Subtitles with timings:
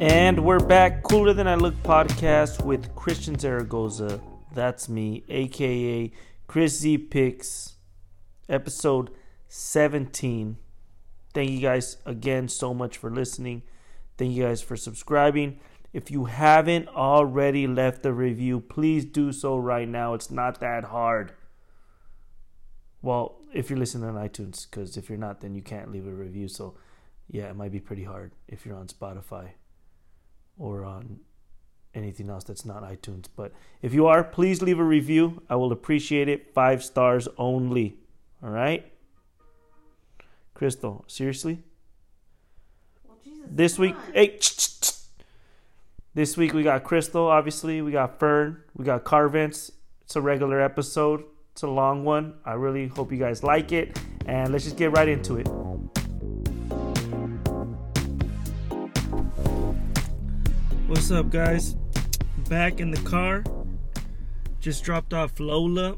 [0.00, 4.20] And we're back, Cooler Than I Look podcast with Christian Zaragoza.
[4.54, 6.12] That's me, aka
[6.46, 7.74] Chris Z Picks,
[8.48, 9.10] episode
[9.48, 10.56] 17.
[11.34, 13.64] Thank you guys again so much for listening.
[14.16, 15.58] Thank you guys for subscribing.
[15.92, 20.14] If you haven't already left a review, please do so right now.
[20.14, 21.32] It's not that hard.
[23.02, 26.12] Well, if you're listening on iTunes, because if you're not, then you can't leave a
[26.12, 26.46] review.
[26.46, 26.76] So,
[27.28, 29.54] yeah, it might be pretty hard if you're on Spotify
[30.58, 31.20] or on
[31.94, 33.26] anything else that's not iTunes.
[33.34, 35.42] But if you are, please leave a review.
[35.48, 36.52] I will appreciate it.
[36.52, 37.96] Five stars only.
[38.42, 38.90] All right?
[40.54, 41.60] Crystal, seriously?
[43.06, 44.12] Well, Jesus, This week, on.
[44.12, 44.38] hey,
[46.14, 47.80] this week we got Crystal, obviously.
[47.82, 48.62] We got Fern.
[48.74, 49.70] We got Carvents.
[50.02, 51.24] It's a regular episode.
[51.52, 52.34] It's a long one.
[52.44, 53.98] I really hope you guys like it.
[54.26, 55.48] And let's just get right into it.
[60.88, 61.76] What's up, guys?
[62.48, 63.44] Back in the car.
[64.58, 65.96] Just dropped off Lola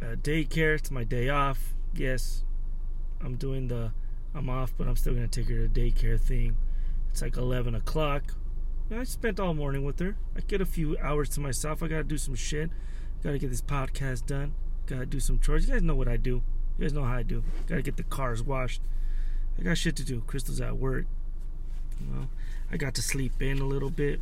[0.00, 0.76] at daycare.
[0.76, 1.74] It's my day off.
[1.96, 2.44] Yes,
[3.20, 3.90] I'm doing the.
[4.32, 6.56] I'm off, but I'm still gonna take her to daycare thing.
[7.10, 8.36] It's like 11 o'clock.
[8.88, 10.14] I spent all morning with her.
[10.36, 11.82] I get a few hours to myself.
[11.82, 12.70] I gotta do some shit.
[13.24, 14.54] Gotta get this podcast done.
[14.86, 15.66] Gotta do some chores.
[15.66, 16.44] You guys know what I do.
[16.78, 17.42] You guys know how I do.
[17.66, 18.80] Gotta get the cars washed.
[19.58, 20.20] I got shit to do.
[20.20, 21.06] Crystal's at work.
[22.00, 22.28] You know,
[22.70, 24.20] I got to sleep in a little bit.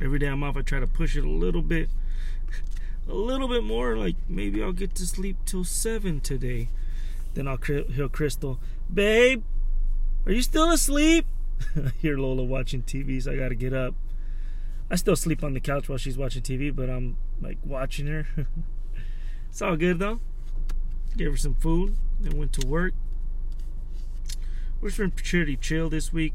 [0.00, 1.88] Every day I'm off, I try to push it a little bit,
[3.08, 3.96] a little bit more.
[3.96, 6.68] Like maybe I'll get to sleep till seven today.
[7.34, 8.60] Then I'll hear Crystal,
[8.92, 9.42] babe,
[10.26, 11.26] are you still asleep?
[11.76, 13.94] I hear Lola watching TV, so I gotta get up.
[14.90, 18.26] I still sleep on the couch while she's watching TV, but I'm like watching her.
[19.50, 20.20] it's all good though.
[21.16, 22.94] Gave her some food, then went to work.
[24.84, 26.34] We've been pretty chill this week.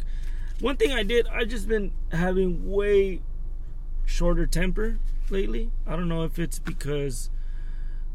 [0.60, 3.22] One thing I did, I just been having way
[4.08, 4.98] shorter temper
[5.30, 5.70] lately.
[5.86, 7.30] I don't know if it's because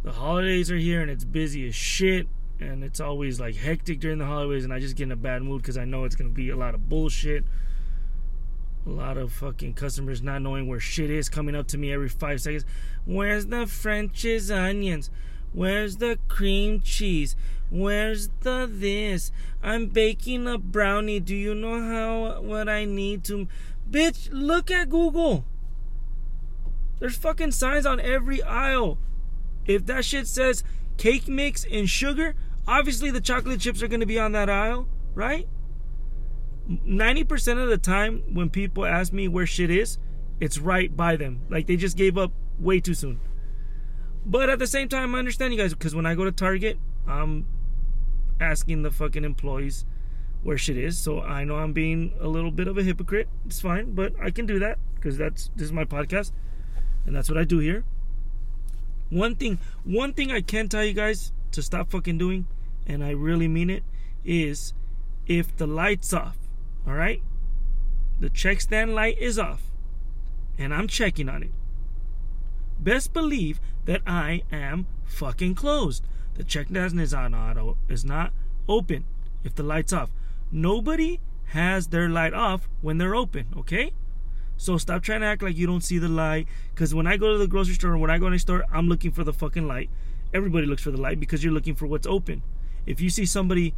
[0.03, 2.27] the holidays are here and it's busy as shit
[2.59, 5.43] and it's always like hectic during the holidays and I just get in a bad
[5.43, 7.44] mood because I know it's gonna be a lot of bullshit.
[8.89, 12.09] A lot of fucking customers not knowing where shit is coming up to me every
[12.09, 12.65] five seconds.
[13.05, 15.11] Where's the French's onions?
[15.53, 17.37] Where's the cream cheese?
[17.75, 19.33] Where's the this?
[19.61, 21.19] I'm baking a brownie.
[21.19, 23.49] Do you know how what I need to
[23.91, 25.45] Bitch, look at Google.
[27.01, 28.99] There's fucking signs on every aisle.
[29.67, 30.62] If that shit says
[30.99, 32.37] cake mix and sugar,
[32.67, 35.49] obviously the chocolate chips are gonna be on that aisle, right?
[36.71, 39.99] 90% of the time when people ask me where shit is,
[40.39, 41.41] it's right by them.
[41.51, 42.31] Like they just gave up
[42.61, 43.19] way too soon.
[44.25, 46.79] But at the same time, I understand you guys because when I go to Target,
[47.06, 47.47] I'm
[48.41, 49.84] asking the fucking employees
[50.43, 50.99] where shit is.
[50.99, 53.28] So I know I'm being a little bit of a hypocrite.
[53.47, 56.33] It's fine, but I can do that because that's this is my podcast,
[57.06, 57.84] and that's what I do here.
[59.11, 62.47] One thing, one thing I can tell you guys to stop fucking doing,
[62.87, 63.84] and I really mean it,
[64.25, 64.75] is
[65.27, 66.37] if the light's off,
[66.87, 67.23] all right,
[68.21, 69.62] the check stand light is off,
[70.59, 71.53] and I'm checking on it.
[72.81, 76.05] Best believe that I am fucking closed.
[76.34, 78.33] The check stand is on auto not
[78.69, 79.05] open
[79.45, 80.11] if the light's off.
[80.50, 83.93] Nobody has their light off when they're open, okay?
[84.56, 86.47] So stop trying to act like you don't see the light.
[86.73, 88.65] Because when I go to the grocery store, or when I go in a store,
[88.73, 89.91] I'm looking for the fucking light.
[90.33, 92.43] Everybody looks for the light because you're looking for what's open.
[92.87, 93.75] If you see somebody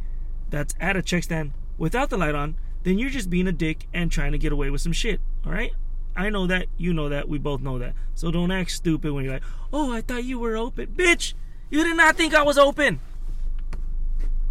[0.49, 3.87] that's at a check stand without the light on, then you're just being a dick
[3.93, 5.19] and trying to get away with some shit.
[5.45, 5.71] All right?
[6.15, 6.67] I know that.
[6.77, 7.29] You know that.
[7.29, 7.93] We both know that.
[8.15, 10.87] So don't act stupid when you're like, oh, I thought you were open.
[10.87, 11.33] Bitch,
[11.69, 12.99] you did not think I was open.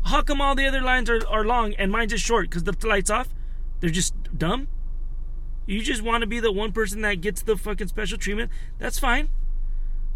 [0.04, 2.76] How come all the other lines are, are long and mine's just short because the
[2.86, 3.28] light's off?
[3.80, 4.68] They're just dumb?
[5.66, 8.50] You just want to be the one person that gets the fucking special treatment.
[8.78, 9.28] That's fine.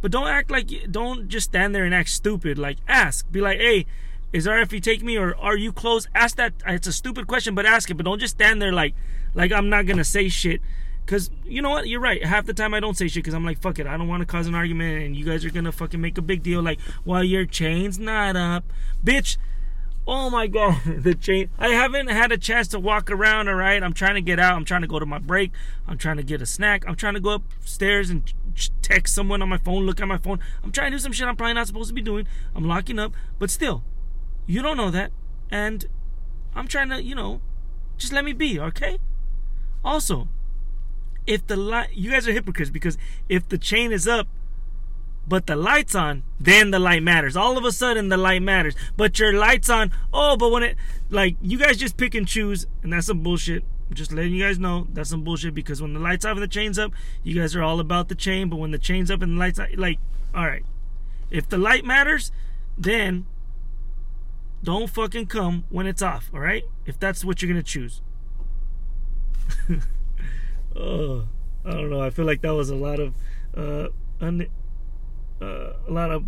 [0.00, 2.58] But don't act like don't just stand there and act stupid.
[2.58, 3.87] Like ask, be like, "Hey,
[4.32, 6.55] is you take me or are you close?" Ask that.
[6.67, 7.94] It's a stupid question, but ask it.
[7.94, 8.94] But don't just stand there like,
[9.35, 10.62] like I'm not gonna say shit.
[11.11, 11.89] Cause you know what?
[11.89, 12.25] You're right.
[12.25, 13.87] Half the time I don't say shit because I'm like, fuck it.
[13.89, 16.23] I don't want to cause an argument, and you guys are gonna fucking make a
[16.23, 16.62] big deal.
[16.62, 18.62] Like, well, your chain's not up,
[19.05, 19.37] bitch.
[20.07, 21.51] Oh my god, the chain.
[21.59, 23.83] I haven't had a chance to walk around, all right?
[23.83, 24.55] I'm trying to get out.
[24.55, 25.51] I'm trying to go to my break.
[25.89, 26.85] I'm trying to get a snack.
[26.87, 28.33] I'm trying to go upstairs and
[28.81, 30.39] text someone on my phone, look at my phone.
[30.63, 32.29] I'm trying to do some shit I'm probably not supposed to be doing.
[32.55, 33.83] I'm locking up, but still,
[34.47, 35.11] you don't know that.
[35.51, 35.87] And
[36.55, 37.41] I'm trying to, you know,
[37.99, 38.99] just let me be, okay?
[39.85, 40.29] Also,
[41.26, 44.26] if the light, you guys are hypocrites because if the chain is up,
[45.28, 47.37] but the light's on, then the light matters.
[47.37, 48.75] All of a sudden, the light matters.
[48.96, 49.93] But your light's on.
[50.12, 50.76] Oh, but when it,
[51.08, 53.62] like, you guys just pick and choose, and that's some bullshit.
[53.93, 56.49] Just letting you guys know that's some bullshit because when the lights off and the
[56.49, 58.49] chain's up, you guys are all about the chain.
[58.49, 59.99] But when the chain's up and the lights out, like,
[60.34, 60.64] all right,
[61.31, 62.32] if the light matters,
[62.78, 63.26] then
[64.62, 66.31] don't fucking come when it's off.
[66.32, 68.00] All right, if that's what you're gonna choose.
[70.76, 71.26] oh,
[71.64, 72.00] I don't know.
[72.00, 73.14] I feel like that was a lot of,
[73.56, 73.88] uh,
[74.20, 74.49] un-
[75.40, 76.25] uh, a lot of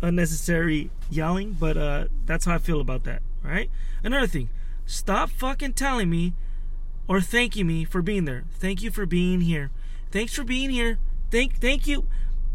[0.00, 3.22] unnecessary yelling, but uh, that's how I feel about that.
[3.42, 3.70] Right.
[4.04, 4.50] Another thing,
[4.86, 6.34] stop fucking telling me
[7.08, 8.44] or thanking me for being there.
[8.52, 9.70] Thank you for being here.
[10.10, 10.98] Thanks for being here.
[11.30, 12.06] Thank, thank you,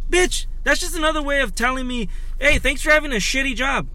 [0.09, 0.45] bitch.
[0.63, 2.09] That's just another way of telling me,
[2.39, 3.87] hey, thanks for having a shitty job.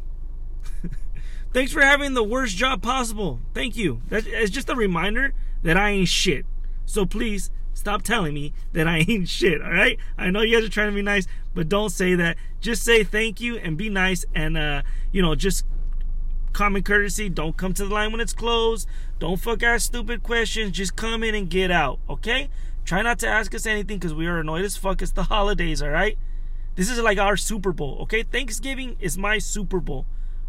[1.53, 3.41] thanks for having the worst job possible.
[3.55, 4.03] Thank you.
[4.09, 6.45] That's it's just a reminder that I ain't shit.
[6.87, 9.99] So please stop telling me that I ain't shit, all right?
[10.19, 12.37] I know you guys are trying to be nice, but don't say that.
[12.61, 15.65] Just say thank you and be nice and uh, you know, just
[16.53, 18.87] common courtesy, don't come to the line when it's closed.
[19.19, 20.73] Don't fuck ask stupid questions.
[20.73, 22.51] Just come in and get out, okay?
[22.85, 25.03] Try not to ask us anything because we are annoyed as fuck.
[25.03, 26.19] It's the holidays, all right?
[26.75, 28.23] This is like our Super Bowl, okay?
[28.23, 30.07] Thanksgiving is my Super Bowl,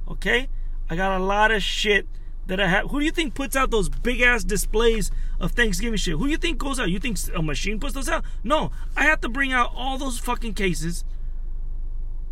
[0.09, 0.50] okay?
[0.89, 2.07] I got a lot of shit
[2.48, 2.90] that I have.
[2.92, 6.18] Who do you think puts out those big ass displays of Thanksgiving shit?
[6.18, 6.90] Who do you think goes out?
[6.90, 8.24] You think a machine puts those out?
[8.44, 11.04] No, I have to bring out all those fucking cases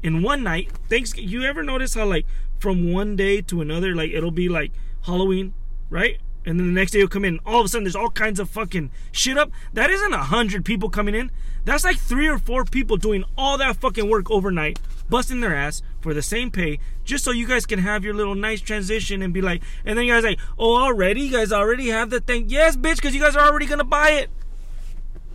[0.03, 0.71] in one night.
[0.89, 1.15] Thanks.
[1.15, 2.25] You ever notice how like
[2.59, 4.71] from one day to another, like it'll be like
[5.03, 5.53] Halloween,
[5.89, 6.19] right?
[6.45, 7.39] And then the next day you'll come in.
[7.45, 9.51] All of a sudden, there's all kinds of fucking shit up.
[9.73, 11.31] That isn't a hundred people coming in.
[11.65, 14.79] That's like three or four people doing all that fucking work overnight,
[15.11, 18.33] busting their ass for the same pay, just so you guys can have your little
[18.33, 19.61] nice transition and be like.
[19.85, 21.21] And then you guys like, oh, already?
[21.21, 22.49] You guys already have the thing?
[22.49, 24.31] Yes, bitch, because you guys are already gonna buy it.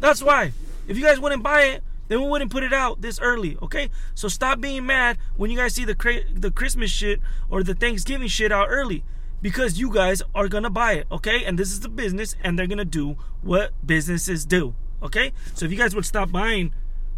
[0.01, 0.53] That's why.
[0.89, 3.91] If you guys wouldn't buy it, then we wouldn't put it out this early, okay?
[4.15, 7.21] So stop being mad when you guys see the the Christmas shit
[7.51, 9.05] or the Thanksgiving shit out early
[9.43, 11.45] because you guys are gonna buy it, okay?
[11.45, 15.33] And this is the business, and they're gonna do what businesses do, okay?
[15.55, 16.73] So if you guys would stop buying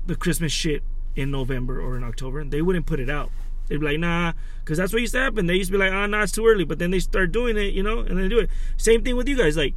[0.06, 0.82] the Christmas shit
[1.18, 3.30] in November or in October, they wouldn't put it out.
[3.66, 5.46] They'd be like, nah, because that's what used to happen.
[5.46, 7.32] They used to be like, ah, oh, nah, it's too early, but then they start
[7.32, 8.48] doing it, you know, and they do it.
[8.76, 9.56] Same thing with you guys.
[9.56, 9.74] Like,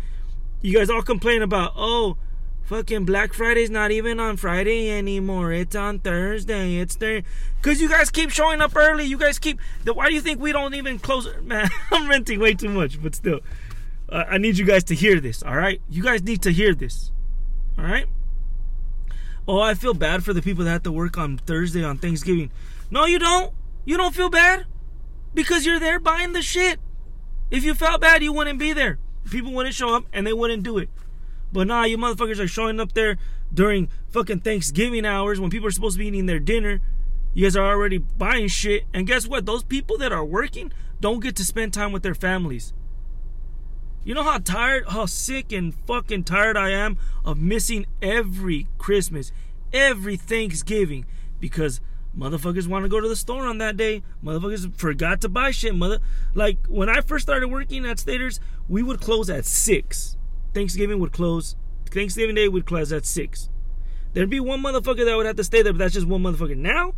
[0.62, 2.16] you guys all complain about, oh,
[2.66, 5.52] fucking Black Friday's not even on Friday anymore.
[5.52, 6.76] It's on Thursday.
[6.78, 7.24] It's there.
[7.58, 9.06] Because you guys keep showing up early.
[9.06, 9.60] You guys keep.
[9.84, 11.28] The, Why do you think we don't even close?
[11.42, 13.42] Man, I'm renting way too much, but still.
[14.08, 15.82] Uh, I need you guys to hear this, all right?
[15.90, 17.12] You guys need to hear this,
[17.78, 18.06] all right?
[19.48, 22.52] Oh, I feel bad for the people that have to work on Thursday on Thanksgiving.
[22.90, 23.54] No, you don't.
[23.86, 24.66] You don't feel bad
[25.34, 26.80] because you're there buying the shit.
[27.50, 29.00] If you felt bad, you wouldn't be there.
[29.30, 30.90] People wouldn't show up and they wouldn't do it.
[31.52, 33.18] But nah, you motherfuckers are showing up there
[33.54, 36.80] during fucking Thanksgiving hours when people are supposed to be eating their dinner.
[37.34, 38.86] You guys are already buying shit.
[38.94, 39.46] And guess what?
[39.46, 42.74] Those people that are working don't get to spend time with their families.
[44.04, 49.32] You know how tired, how sick and fucking tired I am of missing every Christmas,
[49.72, 51.06] every Thanksgiving
[51.40, 51.82] because
[52.18, 54.02] motherfuckers want to go to the store on that day.
[54.24, 55.76] Motherfuckers forgot to buy shit.
[55.76, 56.00] Mother,
[56.34, 60.18] like when I first started working at Staters, we would close at six.
[60.54, 61.56] Thanksgiving would close.
[61.92, 63.50] Thanksgiving Day would close at six.
[64.14, 66.58] There'd be one motherfucker that would have to stay there, but that's just one motherfucker.
[66.58, 66.96] Now,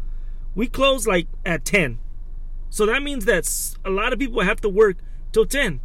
[0.55, 1.99] we close like at ten.
[2.69, 3.49] So that means that
[3.83, 4.97] a lot of people have to work
[5.31, 5.81] till ten.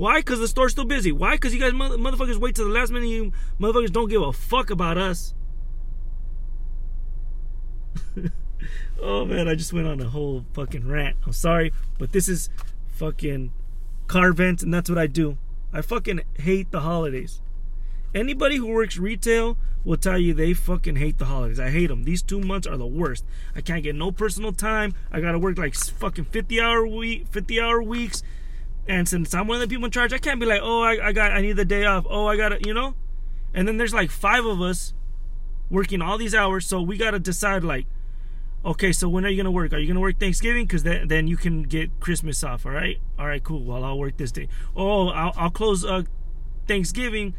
[0.00, 0.20] Why?
[0.20, 1.12] Because the store's still busy.
[1.12, 1.34] Why?
[1.34, 3.10] Because you guys mother- motherfuckers wait till the last minute.
[3.10, 5.34] You motherfuckers don't give a fuck about us.
[9.02, 11.18] oh man, I just went on a whole fucking rant.
[11.26, 12.48] I'm sorry, but this is
[12.94, 13.52] fucking
[14.06, 15.36] car vent, and that's what I do.
[15.70, 17.42] I fucking hate the holidays.
[18.14, 21.60] Anybody who works retail will tell you they fucking hate the holidays.
[21.60, 22.04] I hate them.
[22.04, 23.26] These two months are the worst.
[23.54, 24.94] I can't get no personal time.
[25.12, 28.22] I gotta work like fucking 50 hour week, 50 hour weeks.
[28.90, 31.06] And since I'm one of the people in charge, I can't be like, oh, I,
[31.06, 32.04] I got, I need the day off.
[32.10, 32.96] Oh, I gotta, you know.
[33.54, 34.94] And then there's like five of us
[35.70, 37.86] working all these hours, so we gotta decide like,
[38.64, 39.72] okay, so when are you gonna work?
[39.72, 40.66] Are you gonna work Thanksgiving?
[40.66, 42.66] Because then, then you can get Christmas off.
[42.66, 43.62] All right, all right, cool.
[43.62, 44.48] Well, I'll work this day.
[44.74, 46.02] Oh, I'll, I'll close uh,
[46.66, 47.34] Thanksgiving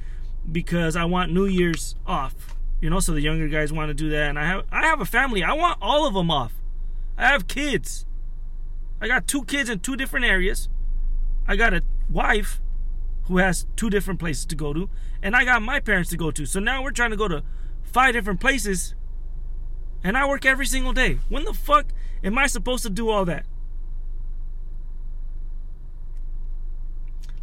[0.50, 2.55] because I want New Year's off.
[2.79, 5.01] You know, so the younger guys want to do that, and I have I have
[5.01, 5.43] a family.
[5.43, 6.53] I want all of them off.
[7.17, 8.05] I have kids.
[9.01, 10.70] I got two kids in two different areas.
[11.48, 12.62] I got a wife
[13.24, 14.89] who has two different places to go to,
[15.21, 16.45] and I got my parents to go to.
[16.45, 17.43] So now we're trying to go to
[17.83, 18.95] five different places
[20.03, 21.19] and I work every single day.
[21.29, 21.88] When the fuck
[22.24, 23.45] am I supposed to do all that?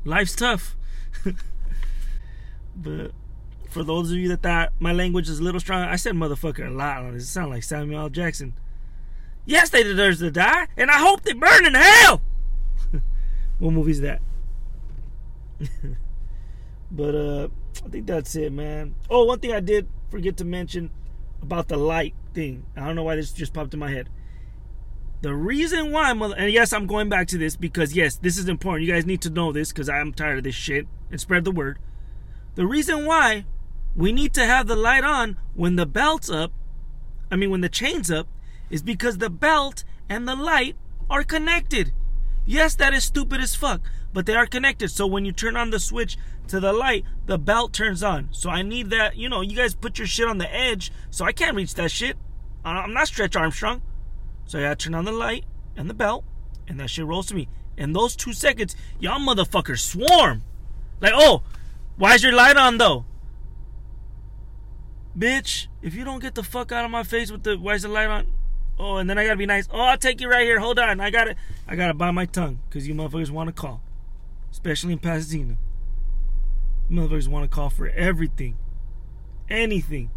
[0.04, 0.76] Life's tough.
[2.76, 3.12] but
[3.68, 6.66] for those of you that thought my language is a little strong, I said motherfucker
[6.66, 7.24] a lot on this.
[7.24, 8.08] It sounds like Samuel L.
[8.08, 8.54] Jackson.
[9.44, 12.22] Yes, they deserve to die, and I hope they burn in hell.
[13.58, 14.20] what movie is that?
[16.90, 17.48] But uh,
[17.84, 18.94] I think that's it, man.
[19.10, 20.90] Oh, one thing I did forget to mention
[21.42, 22.64] about the light thing.
[22.76, 24.08] I don't know why this just popped in my head.
[25.20, 28.48] The reason why, mother, and yes, I'm going back to this because yes, this is
[28.48, 28.86] important.
[28.86, 31.50] You guys need to know this because I'm tired of this shit and spread the
[31.50, 31.78] word.
[32.54, 33.44] The reason why
[33.96, 36.52] we need to have the light on when the belt's up,
[37.30, 38.28] I mean when the chain's up,
[38.70, 40.76] is because the belt and the light
[41.10, 41.92] are connected.
[42.48, 43.82] Yes, that is stupid as fuck,
[44.14, 44.90] but they are connected.
[44.90, 48.30] So when you turn on the switch to the light, the belt turns on.
[48.30, 51.26] So I need that, you know, you guys put your shit on the edge, so
[51.26, 52.16] I can't reach that shit.
[52.64, 53.82] I'm not Stretch Armstrong.
[54.46, 55.44] So I gotta turn on the light
[55.76, 56.24] and the belt,
[56.66, 57.50] and that shit rolls to me.
[57.76, 60.42] In those two seconds, y'all motherfuckers swarm.
[61.02, 61.42] Like, oh,
[61.98, 63.04] why is your light on though?
[65.16, 67.82] Bitch, if you don't get the fuck out of my face with the why is
[67.82, 68.26] the light on?
[68.78, 69.68] Oh, and then I gotta be nice.
[69.72, 70.60] Oh, I'll take you right here.
[70.60, 71.00] Hold on.
[71.00, 71.34] I gotta
[71.66, 73.82] I gotta bite my tongue because you motherfuckers wanna call.
[74.50, 75.56] Especially in Pasadena.
[76.90, 78.56] Motherfuckers wanna call for everything.
[79.50, 80.10] Anything.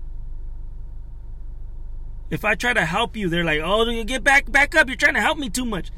[2.30, 4.88] If I try to help you, they're like, "Oh, get back, back up!
[4.88, 5.92] You're trying to help me too much."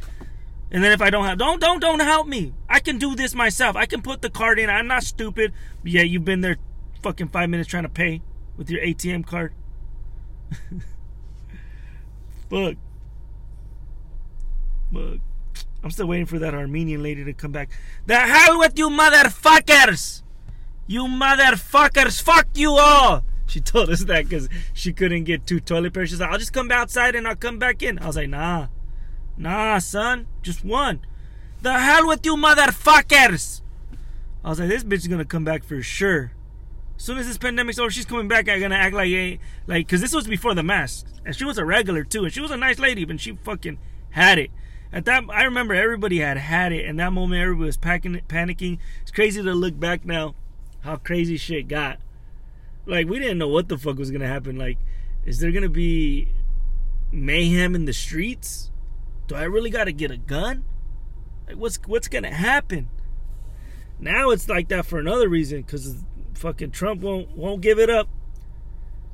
[0.72, 2.54] And then if I don't have, don't, don't, don't help me.
[2.68, 3.76] I can do this myself.
[3.76, 4.72] I can put the card in.
[4.72, 5.54] I'm not stupid.
[5.84, 6.58] Yeah, you've been there,
[7.04, 8.24] fucking five minutes trying to pay
[8.58, 9.54] with your ATM card.
[12.54, 12.76] Fuck.
[14.94, 15.20] Fuck.
[15.84, 17.72] I'm still waiting for that Armenian lady to come back.
[18.06, 20.22] The hell with you motherfuckers!
[20.86, 22.22] You motherfuckers!
[22.22, 23.24] Fuck you all!
[23.48, 26.12] She told us that because she couldn't get two toilet papers.
[26.12, 27.98] She's like, I'll just come outside and I'll come back in.
[27.98, 28.68] I was like, nah.
[29.36, 30.28] Nah, son.
[30.44, 31.02] Just one.
[31.64, 33.62] The hell with you motherfuckers!
[34.44, 36.34] I was like, this bitch is gonna come back for sure.
[37.04, 38.48] Soon as this pandemic's over, she's coming back.
[38.48, 41.58] I'm gonna act like, hey, like, cause this was before the mask, and she was
[41.58, 43.78] a regular too, and she was a nice lady, but she fucking
[44.12, 44.52] had it.
[44.90, 48.80] At that, I remember everybody had had it, and that moment everybody was packing, panicking.
[49.02, 50.34] It's crazy to look back now,
[50.80, 52.00] how crazy shit got.
[52.86, 54.58] Like we didn't know what the fuck was gonna happen.
[54.58, 54.78] Like,
[55.26, 56.30] is there gonna be
[57.12, 58.72] mayhem in the streets?
[59.28, 60.64] Do I really gotta get a gun?
[61.48, 62.88] Like, what's what's gonna happen?
[64.00, 65.98] Now it's like that for another reason, because
[66.44, 68.10] fucking Trump won't won't give it up.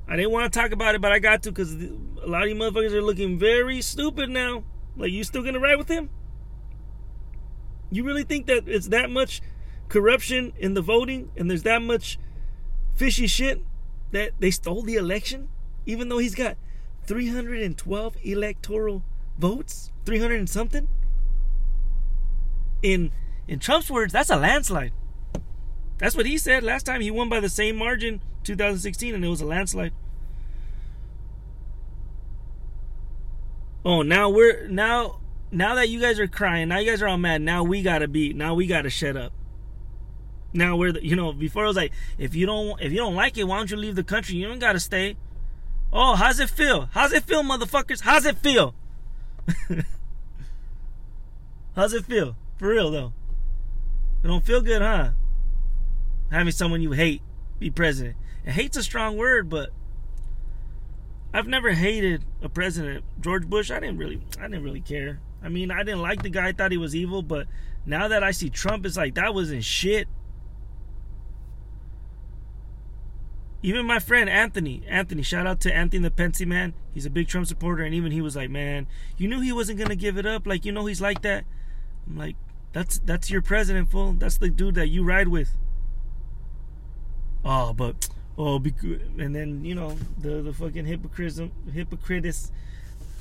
[0.07, 2.49] I didn't want to talk about it, but I got to because a lot of
[2.49, 4.63] you motherfuckers are looking very stupid now.
[4.97, 6.09] Like, you still gonna ride with him?
[7.91, 9.41] You really think that it's that much
[9.89, 12.17] corruption in the voting and there's that much
[12.95, 13.61] fishy shit
[14.11, 15.49] that they stole the election,
[15.85, 16.57] even though he's got
[17.05, 19.03] 312 electoral
[19.37, 20.87] votes, 300 and something?
[22.81, 23.11] In
[23.47, 24.93] in Trump's words, that's a landslide.
[25.99, 27.01] That's what he said last time.
[27.01, 29.93] He won by the same margin, 2016, and it was a landslide.
[33.85, 35.19] Oh, now we're now
[35.51, 37.41] now that you guys are crying, now you guys are all mad.
[37.41, 38.33] Now we gotta be.
[38.33, 39.33] Now we gotta shut up.
[40.53, 43.15] Now we're the, you know before I was like if you don't if you don't
[43.15, 44.35] like it, why don't you leave the country?
[44.35, 45.17] You don't gotta stay.
[45.91, 46.89] Oh, how's it feel?
[46.93, 48.01] How's it feel, motherfuckers?
[48.01, 48.73] How's it feel?
[51.75, 52.35] how's it feel?
[52.57, 53.13] For real though.
[54.23, 55.11] It don't feel good, huh?
[56.31, 57.21] Having someone you hate
[57.59, 58.15] be president.
[58.45, 59.71] And hate's a strong word, but
[61.33, 63.03] I've never hated a president.
[63.19, 65.19] George Bush, I didn't really I didn't really care.
[65.43, 67.47] I mean, I didn't like the guy, I thought he was evil, but
[67.85, 70.07] now that I see Trump, it's like that wasn't shit.
[73.61, 76.73] Even my friend Anthony, Anthony, shout out to Anthony the Pensy man.
[76.93, 79.79] He's a big Trump supporter, and even he was like, "Man, you knew he wasn't
[79.79, 80.47] gonna give it up.
[80.47, 81.43] Like, you know, he's like that."
[82.07, 82.37] I'm like,
[82.71, 84.13] "That's that's your president, fool.
[84.13, 85.57] That's the dude that you ride with."
[87.45, 89.01] Oh, but oh, be good.
[89.17, 92.51] And then you know the the fucking hypocrism, hypocritis,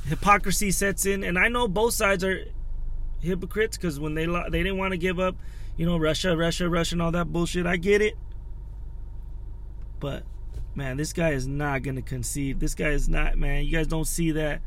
[0.06, 1.24] hypocrisy sets in.
[1.24, 2.44] And I know both sides are
[3.20, 5.36] hypocrites because when they they didn't want to give up,
[5.76, 7.66] you know, Russia, Russia, Russia, and all that bullshit.
[7.66, 8.16] I get it,
[10.00, 10.24] but
[10.74, 12.60] man, this guy is not gonna concede.
[12.60, 13.64] This guy is not, man.
[13.64, 14.60] You guys don't see that.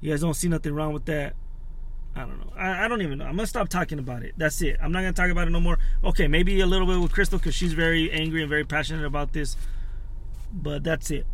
[0.00, 1.34] You guys don't see nothing wrong with that.
[2.14, 2.52] I don't know.
[2.56, 3.24] I, I, don't even know.
[3.24, 4.34] I'm gonna stop talking about it.
[4.36, 4.76] That's it.
[4.82, 5.78] I'm not gonna talk about it no more.
[6.04, 9.32] Okay, maybe a little bit with Crystal because she's very angry and very passionate about
[9.32, 9.56] this.
[10.52, 11.26] But that's it.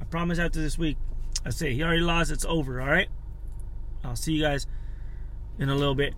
[0.00, 0.96] I promise after this week,
[1.44, 2.30] I say he already lost.
[2.30, 2.80] It's over.
[2.80, 3.08] All right.
[4.04, 4.66] I'll see you guys
[5.58, 6.14] in a little bit.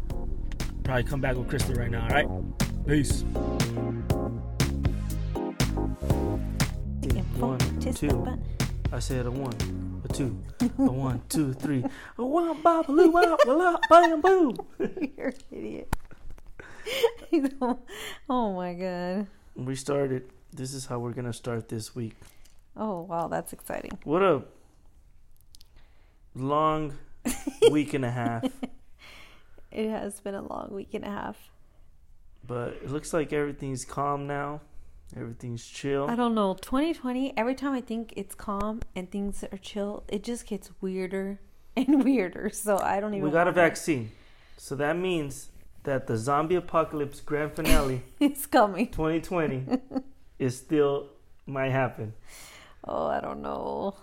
[0.85, 2.03] Probably come back with Crystal right now.
[2.03, 2.29] All right.
[2.87, 3.23] Peace.
[7.39, 8.39] One, two.
[8.93, 11.85] I said a one a two, a one, two, three,
[12.19, 13.13] a bop, loo,
[13.91, 14.57] bam, boom.
[15.17, 15.97] You're an idiot.
[18.29, 19.27] oh my god.
[19.55, 20.31] We started.
[20.53, 22.17] This is how we're gonna start this week.
[22.77, 23.99] Oh wow, that's exciting.
[24.05, 24.43] What a
[26.35, 26.97] long
[27.71, 28.45] week and a half.
[29.71, 31.51] It has been a long week and a half.
[32.47, 34.63] But it looks like everything's calm now.
[35.17, 36.07] Everything's chill.
[36.09, 36.55] I don't know.
[36.55, 41.41] 2020, every time I think it's calm and things are chill, it just gets weirder
[41.77, 42.51] and weirder.
[42.51, 43.25] So I don't even.
[43.25, 43.61] We got a want it.
[43.61, 44.11] vaccine.
[44.57, 45.49] So that means
[45.85, 48.89] that the zombie apocalypse grand finale It's coming.
[48.89, 49.65] 2020
[50.39, 51.09] is still
[51.47, 52.13] might happen,
[52.85, 53.95] Oh, I don't know.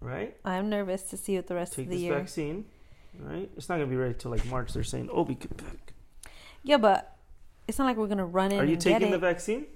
[0.00, 0.36] right?
[0.44, 2.14] I'm nervous to see what the rest Take of the this year.
[2.18, 2.66] vaccine,
[3.18, 3.48] right?
[3.56, 4.72] It's not gonna be ready till like March.
[4.74, 5.94] They're saying, "Oh, we could back."
[6.62, 7.16] Yeah, but
[7.66, 9.66] it's not like we're gonna run in Are you taking the vaccine?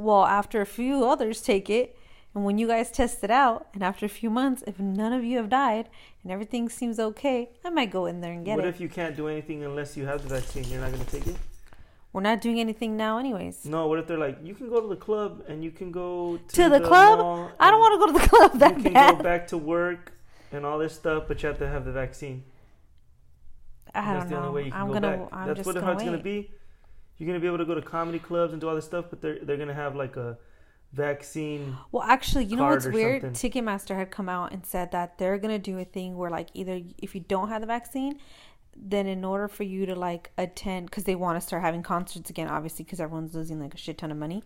[0.00, 1.96] Well, after a few others take it,
[2.34, 5.24] and when you guys test it out, and after a few months, if none of
[5.24, 5.88] you have died
[6.22, 8.68] and everything seems okay, I might go in there and get what it.
[8.68, 10.64] What if you can't do anything unless you have the vaccine?
[10.64, 11.36] You're not gonna take it?
[12.12, 13.64] We're not doing anything now, anyways.
[13.66, 13.86] No.
[13.86, 16.54] What if they're like, you can go to the club and you can go to,
[16.56, 17.18] To the club?
[17.20, 19.16] mall I don't want to go to the club that You can bad.
[19.18, 20.12] go back to work
[20.52, 22.42] and all this stuff, but you have to have the vaccine.
[23.94, 24.48] I That's don't the know.
[24.48, 25.16] only way you can I'm go gonna.
[25.18, 25.28] back.
[25.32, 26.04] I'm That's just what it's wait.
[26.04, 26.50] gonna be.
[27.20, 29.20] You're gonna be able to go to comedy clubs and do all this stuff, but
[29.20, 30.38] they're they're gonna have like a
[30.94, 31.76] vaccine.
[31.92, 33.22] Well, actually, you know what's weird?
[33.22, 33.50] something.
[33.52, 36.80] Ticketmaster had come out and said that they're gonna do a thing where, like, either
[36.96, 38.18] if you don't have the vaccine,
[38.74, 42.30] then in order for you to like attend, because they want to start having concerts
[42.30, 44.42] again, obviously, because everyone's losing like a shit ton of money,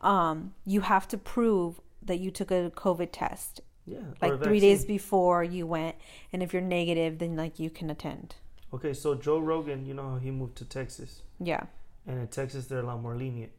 [0.00, 4.86] um, you have to prove that you took a COVID test Yeah, like three days
[4.86, 5.96] before you went,
[6.32, 8.36] and if you're negative, then like you can attend.
[8.72, 11.64] Okay, so Joe Rogan, you know how he moved to Texas, Yeah.
[12.06, 13.52] And in Texas they're a lot more lenient.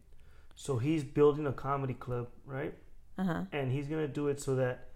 [0.56, 2.74] So he's building a comedy club, right?
[3.18, 3.42] Uh huh.
[3.52, 4.90] And he's gonna do it so that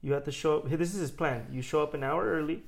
[0.00, 0.68] you have to show up.
[0.68, 1.46] This is his plan.
[1.50, 2.62] You show up an hour early,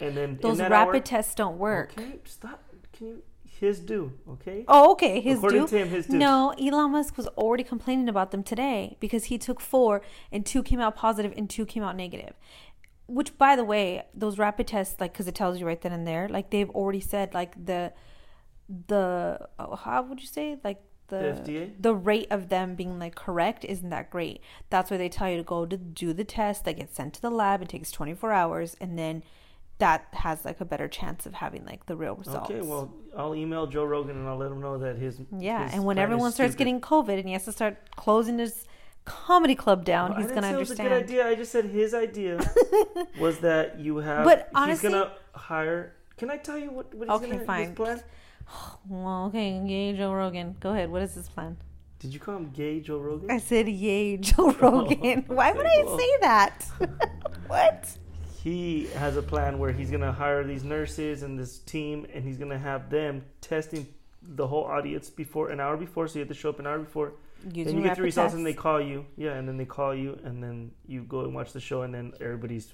[0.00, 1.92] and then in Those rapid hour, tests don't work.
[1.96, 2.62] Okay, stop.
[2.92, 3.22] Can you?
[3.60, 4.12] His due.
[4.26, 4.64] Okay.
[4.68, 5.20] Oh, okay.
[5.20, 5.68] His According due.
[5.68, 6.16] to him, his due.
[6.16, 10.00] No, Elon Musk was already complaining about them today because he took four
[10.32, 12.32] and two came out positive and two came out negative.
[13.06, 16.06] Which, by the way, those rapid tests, like, because it tells you right then and
[16.06, 17.92] there, like they've already said, like the
[18.86, 21.72] the oh, how would you say, like the The FDA?
[21.82, 24.40] the rate of them being like correct isn't that great.
[24.70, 27.20] That's why they tell you to go to do the test that gets sent to
[27.22, 27.62] the lab.
[27.62, 29.22] It takes twenty four hours, and then
[29.78, 32.50] that has like a better chance of having like the real results.
[32.50, 35.74] Okay, well, I'll email Joe Rogan and I'll let him know that his Yeah, his
[35.74, 36.58] and when everyone starts stupid.
[36.58, 38.66] getting COVID and he has to start closing his
[39.06, 41.26] comedy club down, Well, he's gonna say It was a good idea.
[41.26, 42.38] I just said his idea
[43.18, 44.24] was that you have.
[44.24, 45.94] But he's honestly- gonna hire.
[46.18, 46.92] Can I tell you what?
[46.94, 47.74] what he's Okay, gonna, his fine.
[47.74, 48.02] plan?
[48.88, 50.56] Well, okay, yay, Joe Rogan.
[50.60, 50.90] Go ahead.
[50.90, 51.56] What is his plan?
[51.98, 53.30] Did you call him gay, Joe Rogan?
[53.30, 55.24] I said, yay, Joe oh, Rogan.
[55.26, 55.98] Why would I well.
[55.98, 56.64] say that?
[57.46, 57.98] what?
[58.42, 62.38] he has a plan where he's gonna hire these nurses and this team, and he's
[62.38, 63.86] gonna have them testing
[64.22, 66.08] the whole audience before an hour before.
[66.08, 67.12] So you have to show up an hour before.
[67.52, 69.04] Using then you get the results, and they call you.
[69.16, 71.94] Yeah, and then they call you, and then you go and watch the show, and
[71.94, 72.72] then everybody's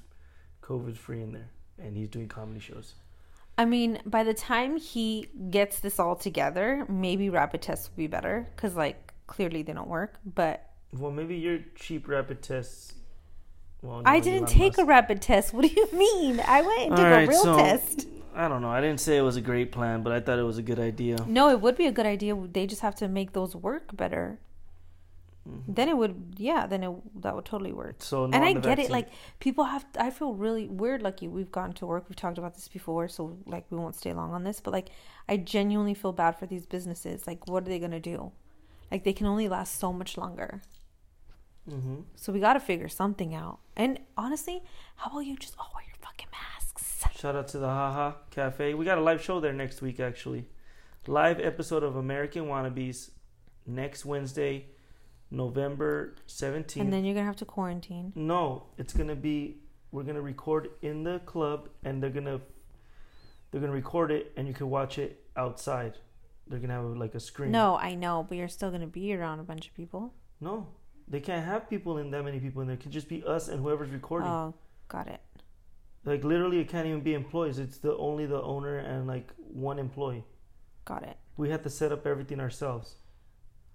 [0.63, 2.95] COVID free in there, and he's doing comedy shows.
[3.59, 8.07] I mean, by the time he gets this all together, maybe rapid tests will be
[8.07, 10.19] better because, like, clearly they don't work.
[10.27, 12.93] But Well, maybe your cheap rapid tests.
[13.83, 15.55] Well, I didn't take a rapid test.
[15.55, 16.41] What do you mean?
[16.47, 18.09] I went and All took right, a real so- test.
[18.35, 18.69] I don't know.
[18.69, 20.79] I didn't say it was a great plan, but I thought it was a good
[20.79, 21.17] idea.
[21.27, 22.37] No, it would be a good idea.
[22.53, 24.39] They just have to make those work better.
[25.47, 25.73] Mm-hmm.
[25.75, 26.67] Then it would, yeah.
[26.67, 27.97] Then it that would totally work.
[28.03, 28.91] So, and I get it.
[28.91, 29.85] Like people have.
[29.99, 31.03] I feel really weird.
[31.03, 32.07] Lucky we've gone to work.
[32.09, 34.61] We've talked about this before, so like we won't stay long on this.
[34.61, 34.89] But like,
[35.29, 37.27] I genuinely feel bad for these businesses.
[37.27, 38.33] Like, what are they gonna do?
[38.91, 40.63] Like they can only last so much longer.
[41.69, 42.05] Mhm.
[42.15, 43.59] So we got to figure something out.
[43.77, 44.63] And honestly,
[44.97, 47.05] how about you just all wear your fucking masks?
[47.19, 48.75] Shout out to the Haha Cafe.
[48.75, 50.49] We got a live show there next week, actually.
[51.09, 53.11] Live episode of American Wannabes
[53.67, 54.67] next Wednesday,
[55.37, 56.81] November 17th.
[56.81, 58.13] And then you're gonna have to quarantine.
[58.15, 59.59] no, it's going to be
[59.93, 62.41] we're going to record in the club and they're going to
[63.51, 65.95] they're going to record it and you can watch it outside.
[66.49, 67.51] They're going to have like a screen.
[67.53, 70.13] No, I know, but you're still gonna be around a bunch of people.
[70.41, 70.67] No.
[71.09, 72.75] They can't have people in that many people in there.
[72.75, 74.29] It can just be us and whoever's recording.
[74.29, 74.55] Oh,
[74.89, 75.21] got it.
[76.05, 77.59] Like literally it can't even be employees.
[77.59, 80.25] It's the only the owner and like one employee.
[80.85, 81.17] Got it.
[81.37, 82.97] We have to set up everything ourselves.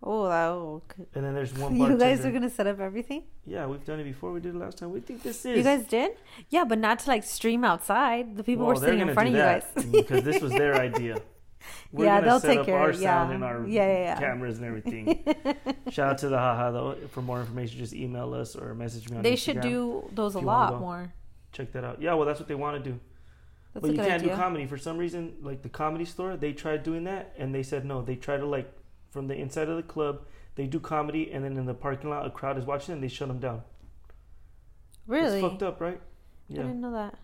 [0.03, 0.81] Oh, that oh,
[1.13, 3.23] And then there's one you guys are gonna set up everything.
[3.45, 4.31] Yeah, we've done it before.
[4.31, 4.91] We did it last time.
[4.91, 5.57] We think this is.
[5.57, 6.11] You guys did?
[6.49, 8.35] Yeah, but not to like stream outside.
[8.35, 9.63] The people Well, were sitting in front of you guys.
[9.91, 11.21] because this was their idea.
[11.91, 13.35] We're Yeah, they'll set take up care- our sound yeah.
[13.35, 14.19] and our Yeah, yeah, yeah.
[14.19, 15.23] cameras and everything.
[15.91, 16.95] Shout out to the haha though.
[17.11, 19.37] For more information, just email us or message me on they Instagram.
[19.37, 21.13] should do those a if you wanna lot more.
[21.51, 22.01] Check that out.
[22.01, 22.99] Yeah, well, that's what they want to do.
[23.73, 24.29] That's but you can't idea.
[24.29, 25.35] do comedy for some reason.
[25.43, 28.01] Like the comedy store, they tried doing that and they said no.
[28.01, 28.71] They tried to like
[29.11, 30.21] from the inside of the club,
[30.55, 33.07] they do comedy, and then in the parking lot, a crowd is watching, and they
[33.07, 33.61] shut them down.
[35.07, 35.39] really?
[35.39, 36.01] It's fucked up, right?
[36.47, 36.61] Yeah.
[36.61, 37.15] I didn't know that.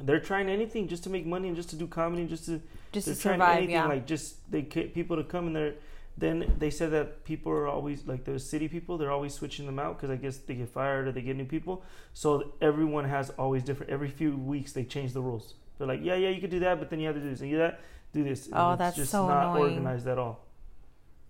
[0.00, 2.60] they're trying anything just to make money and just to do comedy and just to
[2.92, 3.86] Just they're to trying survive, anything yeah.
[3.86, 5.74] like just they get people to come and they're
[6.16, 8.98] then they said that people are always like those city people.
[8.98, 11.44] They're always switching them out because I guess they get fired or they get new
[11.44, 11.84] people.
[12.12, 13.92] So everyone has always different.
[13.92, 15.54] Every few weeks they change the rules.
[15.78, 17.40] They're like, yeah, yeah, you could do that, but then you have to do this
[17.40, 17.80] and you do that,
[18.12, 18.48] do this.
[18.48, 19.74] And Oh, it's that's just so not annoying.
[19.74, 20.44] organized at all.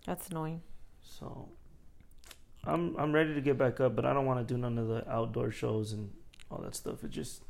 [0.09, 0.63] That's annoying.
[1.03, 1.51] So
[2.65, 4.89] I'm I'm ready to get back up, but I don't want to do none of
[4.89, 6.11] the outdoor shows and
[6.51, 7.05] all that stuff.
[7.05, 7.43] It just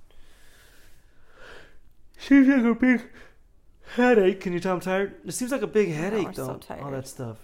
[2.19, 3.03] seems like a big
[3.95, 4.41] headache.
[4.41, 5.15] Can you tell I'm tired?
[5.25, 6.75] It seems like a big oh, headache we're so though.
[6.83, 7.39] all that stuff.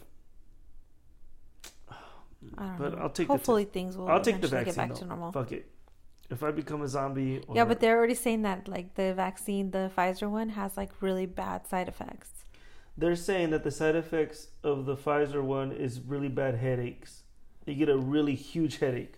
[2.58, 2.98] I don't But know.
[2.98, 4.74] I'll take the Hopefully things will I'll take the vaccine.
[4.74, 5.32] get back to normal.
[5.32, 5.70] Fuck it.
[6.30, 9.70] If I become a zombie, or, Yeah, but they're already saying that like the vaccine,
[9.70, 12.44] the Pfizer one, has like really bad side effects.
[12.96, 17.22] They're saying that the side effects of the Pfizer one is really bad headaches.
[17.66, 19.14] You get a really huge headache.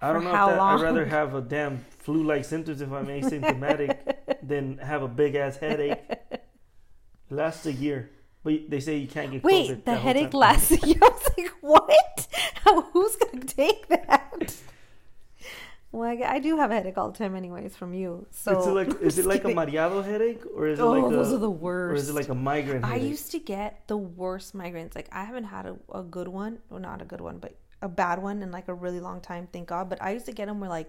[0.00, 2.90] I For don't know how if that, I'd rather have a damn flu-like symptoms if
[2.90, 3.98] I'm asymptomatic
[4.42, 6.00] than have a big ass headache.
[6.10, 6.42] It
[7.30, 8.10] lasts a year,
[8.42, 10.98] but they say you can't get Wait, COVID the headache lasts a year.
[11.02, 12.28] I was like, what?
[12.54, 14.21] How, who's gonna take that?
[15.92, 18.26] Well, I, I do have a headache all the time, anyways, from you.
[18.30, 21.14] So It's like, is it like a mareado headache or is it Oh, like a
[21.14, 21.92] those are the worst?
[21.92, 24.94] or is it like a migraine I used to get the worst migraines.
[24.94, 27.88] Like I haven't had a, a good one, well, not a good one, but a
[27.88, 29.48] bad one in like a really long time.
[29.52, 29.90] Thank God.
[29.90, 30.88] But I used to get them where like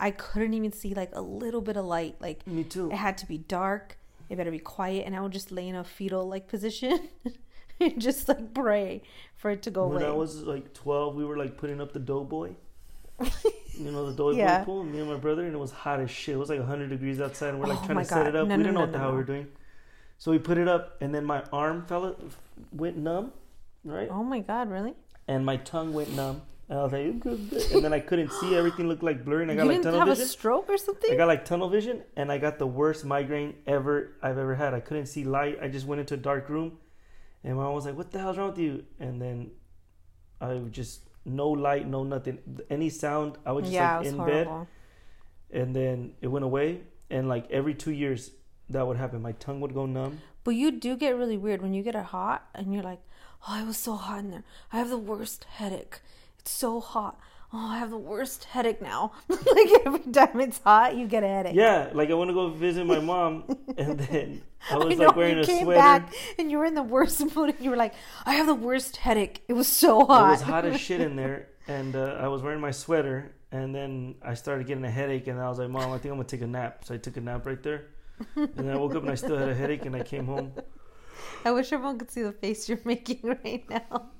[0.00, 2.16] I couldn't even see like a little bit of light.
[2.20, 2.90] Like Me too.
[2.90, 3.98] it had to be dark.
[4.30, 7.08] It better be quiet, and I would just lay in a fetal like position
[7.80, 9.02] and just like pray
[9.36, 10.04] for it to go When away.
[10.06, 12.54] When I was like 12, we were like putting up the doughboy.
[13.78, 14.64] you know, the doughboy Yeah.
[14.64, 16.34] pool, me and my brother, and it was hot as shit.
[16.34, 18.48] It was like 100 degrees outside, and we're like Oh trying to set it up.
[18.48, 19.46] No, we no, didn't no, know what the hell we were doing.
[20.18, 22.16] So we put it up, and then my arm fell,
[22.72, 23.32] went numb,
[23.84, 24.08] right?
[24.10, 24.94] oh my God, really?
[25.28, 26.42] And my tongue went numb.
[26.68, 28.54] And I was like, and then I couldn't see.
[28.62, 30.24] Everything looked like blurry, and I You got like didn't tunnel have vision.
[30.24, 31.10] a stroke or something?
[31.12, 34.72] I got like tunnel vision, and I got the worst migraine ever I've ever had.
[34.72, 35.58] I couldn't see light.
[35.60, 36.78] I just went into a dark room,
[37.42, 39.50] and my mom was like, "What the hell's wrong with you?" And then
[40.40, 42.38] I just no light, no nothing,
[42.70, 43.38] any sound.
[43.44, 44.48] I was just yeah, like was in bed,
[45.52, 46.80] and then it went away.
[47.10, 48.30] And like every two years,
[48.70, 49.22] that would happen.
[49.22, 50.20] My tongue would go numb.
[50.42, 53.00] But you do get really weird when you get it hot and you're like,
[53.48, 54.44] oh, it was so hot in there.
[54.72, 56.00] I have the worst headache.
[56.38, 57.18] It's so hot.
[57.56, 59.12] Oh, I have the worst headache now.
[59.28, 61.54] like every time it's hot, you get a headache.
[61.54, 63.44] Yeah, like I want to go visit my mom,
[63.78, 65.78] and then I was know, like wearing you a came sweater.
[65.78, 67.94] back and you were in the worst mood and you were like,
[68.26, 69.44] I have the worst headache.
[69.46, 70.26] It was so hot.
[70.26, 73.72] It was hot as shit in there, and uh, I was wearing my sweater, and
[73.72, 76.24] then I started getting a headache, and I was like, "Mom, I think I'm gonna
[76.24, 77.84] take a nap." So I took a nap right there,
[78.34, 80.52] and then I woke up and I still had a headache, and I came home.
[81.44, 84.10] I wish everyone could see the face you're making right now.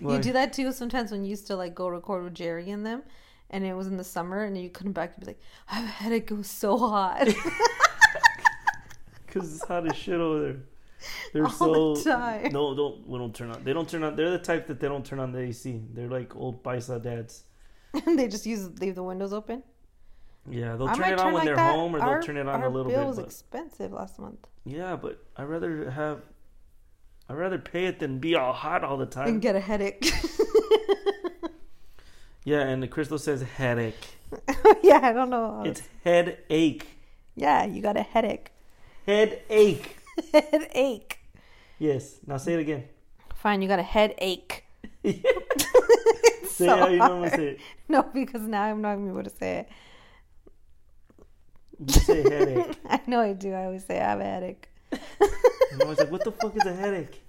[0.00, 0.16] Why?
[0.16, 2.84] You do that too sometimes when you used to like go record with Jerry and
[2.86, 3.02] them,
[3.50, 5.14] and it was in the summer, and you couldn't back.
[5.16, 6.30] You'd be like, I have a headache.
[6.30, 7.28] It was so hot.
[9.26, 10.56] Because it's hot as shit over there.
[11.32, 12.52] They're All so the time.
[12.52, 13.64] no, don't we don't turn on.
[13.64, 14.14] They don't turn on.
[14.14, 15.80] They're the type that they don't turn on the AC.
[15.94, 17.44] They're like old Paisa dads.
[18.06, 19.62] and they just use leave the windows open.
[20.50, 21.74] Yeah, they'll I turn it on when like they're that.
[21.74, 23.06] home, or they'll turn it on our a little bill bit.
[23.08, 24.46] was but- expensive last month.
[24.64, 26.20] yeah, but I'd rather have.
[27.32, 29.26] I'd rather pay it than be all hot all the time.
[29.26, 30.12] And get a headache.
[32.44, 34.16] Yeah, and the Crystal says headache.
[34.82, 35.62] yeah, I don't know.
[35.64, 36.86] It's headache.
[37.36, 38.50] yeah, you got a headache.
[39.06, 39.96] Headache.
[40.32, 41.20] headache.
[41.78, 42.18] Yes.
[42.26, 42.84] Now say it again.
[43.36, 44.64] Fine, you got a headache.
[45.04, 45.22] say
[46.46, 47.60] so how you normally say it.
[47.88, 49.68] No, because now I'm not gonna be able to say it.
[51.78, 52.76] You say headache.
[52.88, 53.52] I know I do.
[53.52, 54.68] I always say I have a headache.
[55.72, 57.22] And I was like, what the fuck is a headache?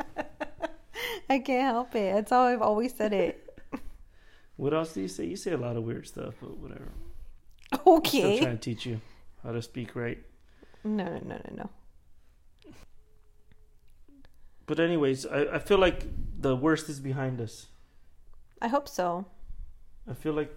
[1.30, 2.14] I can't help it.
[2.14, 3.40] That's how I've always said it.
[4.56, 5.26] What else do you say?
[5.26, 6.92] You say a lot of weird stuff, but whatever.
[7.88, 8.20] Okay.
[8.20, 9.02] Still trying to teach you
[9.44, 10.20] how to speak right.
[10.84, 11.70] No, no, no, no, no.
[14.68, 16.06] But anyways, I, I feel like
[16.40, 17.66] the worst is behind us.
[18.62, 19.26] I hope so.
[20.08, 20.56] I feel like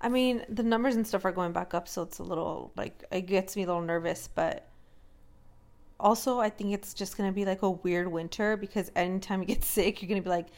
[0.00, 3.04] I mean, the numbers and stuff are going back up, so it's a little like
[3.10, 4.28] it gets me a little nervous.
[4.34, 4.66] But
[6.00, 9.64] also, I think it's just gonna be like a weird winter because anytime you get
[9.76, 10.48] sick, you're gonna be like,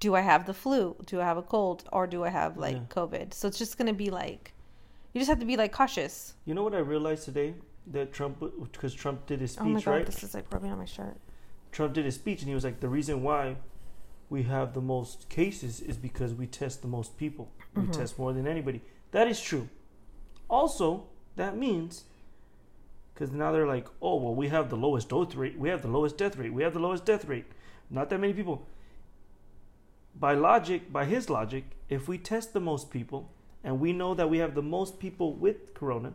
[0.00, 0.96] "Do I have the flu?
[1.06, 1.84] Do I have a cold?
[1.92, 2.82] Or do I have like Yeah.
[2.90, 4.52] COVID?" So it's just gonna be like,
[5.12, 6.34] you just have to be like cautious.
[6.44, 7.54] you know what I realized today
[7.92, 10.06] that Trump because Trump did his speech oh my god, right.
[10.06, 11.16] this is like rubbing on my shirt.
[11.72, 13.56] Trump did his speech and he was like, the reason why
[14.28, 17.52] we have the most cases is because we test the most people.
[17.74, 17.92] We Mhm.
[17.92, 18.80] test more than anybody.
[19.12, 19.68] That is true.
[20.48, 21.06] Also,
[21.36, 22.04] that means
[23.16, 25.58] because now they're like, oh well, we have the lowest death rate.
[25.58, 26.52] We have the lowest death rate.
[26.52, 27.46] We have the lowest death rate.
[27.88, 28.66] Not that many people.
[30.14, 33.32] By logic, by his logic, if we test the most people
[33.64, 36.12] and we know that we have the most people with corona,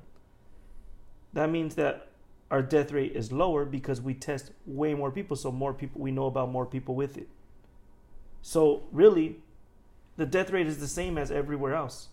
[1.34, 2.10] that means that
[2.52, 6.12] our death rate is lower because we test way more people, so more people we
[6.12, 7.30] know about more people with it.
[8.44, 9.38] So really,
[10.18, 12.10] the death rate is the same as everywhere else.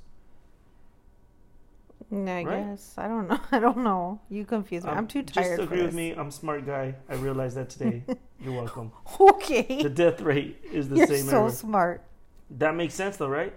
[2.11, 2.65] Yeah, I Right?
[2.71, 2.95] guess.
[2.97, 3.39] I don't know.
[3.53, 4.21] I don't know.
[4.31, 4.91] You confuse me.
[4.91, 5.59] Um, I'm too tired.
[5.59, 6.13] Just agree with me.
[6.13, 6.95] I'm smart guy.
[7.09, 8.03] I realized that today.
[8.41, 8.93] You're welcome.
[9.21, 9.83] Okay.
[9.83, 11.09] The death rate is the same.
[11.09, 11.51] You're so everywhere.
[11.51, 12.03] smart.
[12.59, 13.53] That makes sense though, right?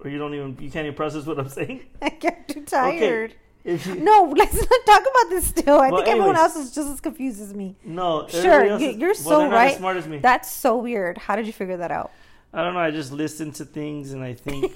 [0.00, 1.82] Or you don't even you can't even process what I'm saying.
[2.00, 3.34] I get too tired.
[3.64, 5.78] If you, No, let's not talk about this still.
[5.78, 6.56] I Well, think everyone anyways.
[6.56, 7.76] else is just as confused as me.
[7.84, 9.70] no, Sure, else you- is- you're so not right.
[9.72, 10.18] As smart as me.
[10.18, 11.16] That's so weird.
[11.18, 12.10] How did you figure that out?
[12.52, 12.80] I don't know.
[12.80, 14.74] I just listen to things and I think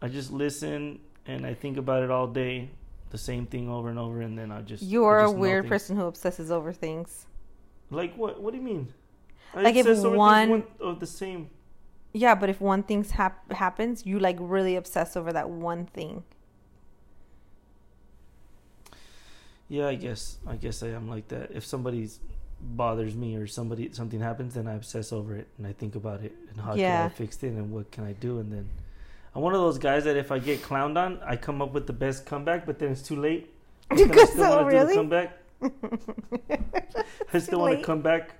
[0.00, 2.70] I just listen and I think about it all day,
[3.10, 5.66] the same thing over and over, and then I just You're I a just weird
[5.68, 7.26] person who obsesses over things.
[7.90, 8.40] Like what?
[8.40, 8.92] What do you mean?
[9.54, 11.50] I Like, if one- one of the same.
[12.12, 16.24] Yeah, but if one thing hap- happens, you like really obsess over that one thing.
[19.68, 21.50] Yeah, I guess I guess I am like that.
[21.52, 22.08] If somebody
[22.60, 26.22] bothers me or somebody something happens, then I obsess over it and I think about
[26.22, 27.02] it and how Yeah.
[27.02, 28.68] can I fix it and what can I do and then
[29.36, 31.86] I'm one of those guys that if I get clowned on, I come up with
[31.86, 33.52] the best comeback, but then it's too late.
[33.90, 35.38] Then I Because still so wanna do the comeback.
[37.34, 38.30] I still want to come back,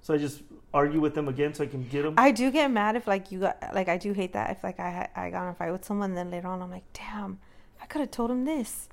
[0.00, 0.40] so I just
[0.72, 2.14] argue with them again so I can get them.
[2.16, 4.80] I do get mad if like you got like I do hate that if like
[4.80, 7.38] I I got in a fight with someone then later on I'm like damn
[7.80, 8.88] I could have told him this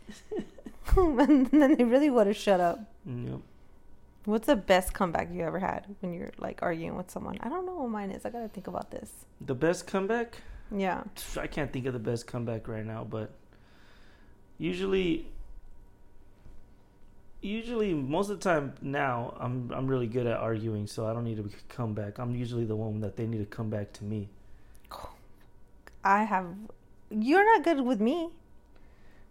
[0.97, 2.79] and then they really would have shut up.
[3.05, 3.39] Yep.
[4.25, 7.37] What's the best comeback you ever had when you're like arguing with someone?
[7.41, 8.25] I don't know what mine is.
[8.25, 9.25] I gotta think about this.
[9.41, 10.37] The best comeback?
[10.75, 11.03] Yeah.
[11.37, 13.31] I can't think of the best comeback right now, but
[14.57, 15.27] usually,
[17.41, 21.25] usually most of the time now I'm I'm really good at arguing, so I don't
[21.25, 22.17] need to come back.
[22.17, 24.29] I'm usually the one that they need to come back to me.
[26.03, 26.47] I have.
[27.09, 28.29] You're not good with me.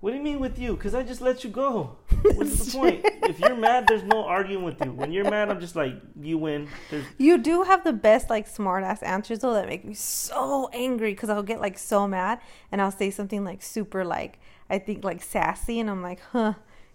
[0.03, 0.75] What do you mean with you?
[0.75, 1.95] Because I just let you go.
[2.35, 3.03] What's the point?
[3.23, 4.91] If you're mad, there's no arguing with you.
[4.91, 6.67] When you're mad, I'm just like, you win.
[6.91, 10.69] There's You do have the best like smart ass answers though that make me so
[10.73, 12.41] angry because I'll get like so mad
[12.73, 16.55] and I'll say something like super like I think like sassy and I'm like huh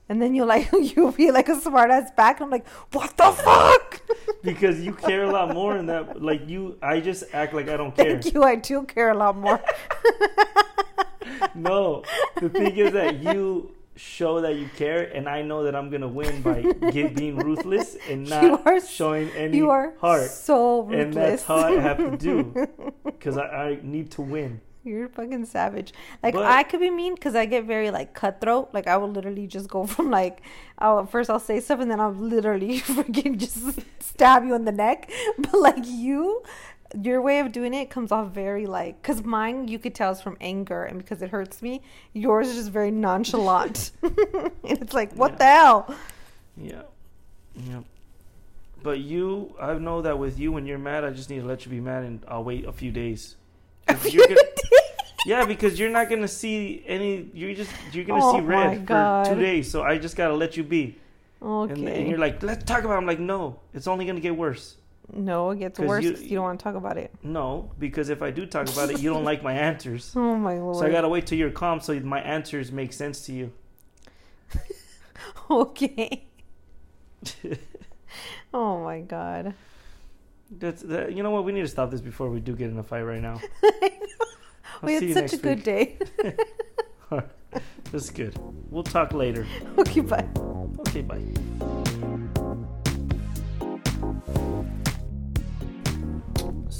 [0.09, 3.15] and then you'll like you'll be like a smart ass back and I'm like what
[3.15, 4.01] the fuck
[4.43, 6.21] because you care a lot more than that.
[6.21, 8.21] Like you, I just act like I don't care.
[8.21, 9.61] thank you I do care a lot more
[11.55, 12.03] No,
[12.39, 16.07] the thing is that you show that you care, and I know that I'm gonna
[16.07, 20.29] win by get, being ruthless and not are showing any you are heart.
[20.29, 22.53] so ruthless And that's how I have to do
[23.03, 24.61] because I, I need to win.
[24.83, 25.91] You're fucking savage.
[26.23, 28.69] Like But- I could be mean because I get very like cutthroat.
[28.73, 30.41] Like I will literally just go from like,
[30.77, 34.71] I'll first I'll say stuff and then I'll literally freaking just stab you in the
[34.71, 35.11] neck.
[35.39, 36.41] But like you,
[37.03, 40.21] your way of doing it comes off very like, cause mine you could tell is
[40.21, 41.81] from anger and because it hurts me.
[42.13, 43.91] Yours is just very nonchalant.
[44.01, 45.37] and it's like, what Yeah.
[45.37, 45.95] the hell?
[46.57, 46.81] Yeah,
[47.55, 47.81] yeah.
[48.83, 51.65] But you, I know that with you, when you're mad, I just need to let
[51.65, 53.35] you be mad, and I'll wait a few days.
[53.87, 54.39] 'Cause you're gonna-
[55.25, 57.29] yeah, because you're not gonna see any.
[57.33, 59.69] You're just you're gonna Oh see red for two days.
[59.71, 60.95] So I just gotta let you be.
[61.41, 61.73] okay.
[61.73, 62.95] And, and you're like, let's talk about.
[62.95, 62.97] It.
[62.97, 64.75] I'm like, no, it's only gonna get worse.
[65.13, 67.11] No, it gets worse you- you don't want to talk about it.
[67.23, 70.13] No, because if I do talk about it, you don't like my answers.
[70.15, 70.77] Oh my lord.
[70.77, 73.51] So I gotta wait till you're calm so my answers make sense to you.
[75.49, 76.25] okay.
[78.53, 79.53] oh my god.
[80.49, 81.43] That's that, you know what?
[81.43, 83.41] We need to stop this before we do get in a fight right now.
[84.81, 85.63] We had such a good week.
[85.65, 85.97] day.
[87.91, 88.37] That's good.
[88.69, 89.45] We'll talk later.
[89.77, 90.27] okay, bye.
[90.79, 91.73] Okay, bye.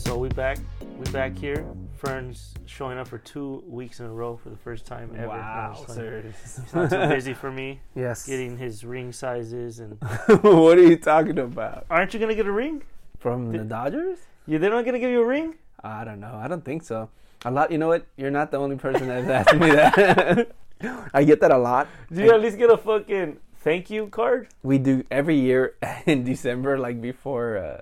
[0.07, 0.57] So we back.
[0.97, 1.65] We back here.
[1.97, 5.27] Fern's showing up for two weeks in a row for the first time ever.
[5.27, 6.23] Wow, sir.
[6.25, 8.25] It's not too busy for me yes.
[8.25, 9.97] getting his ring sizes and.
[10.43, 11.87] what are you talking about?
[11.89, 12.83] Aren't you gonna get a ring?
[13.19, 14.19] From the Dodgers?
[14.45, 15.55] You they're not gonna give you a ring?
[15.83, 16.39] I don't know.
[16.41, 17.09] I don't think so.
[17.43, 17.69] A lot.
[17.69, 18.05] You know what?
[18.15, 20.55] You're not the only person that's asked me that.
[21.13, 21.89] I get that a lot.
[22.09, 24.47] Do you at least get a fucking thank you card?
[24.63, 27.81] We do every year in December, like before, uh,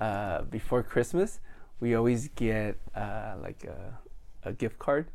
[0.00, 1.40] uh, before Christmas.
[1.80, 3.98] We always get uh, like a,
[4.48, 5.08] a gift card,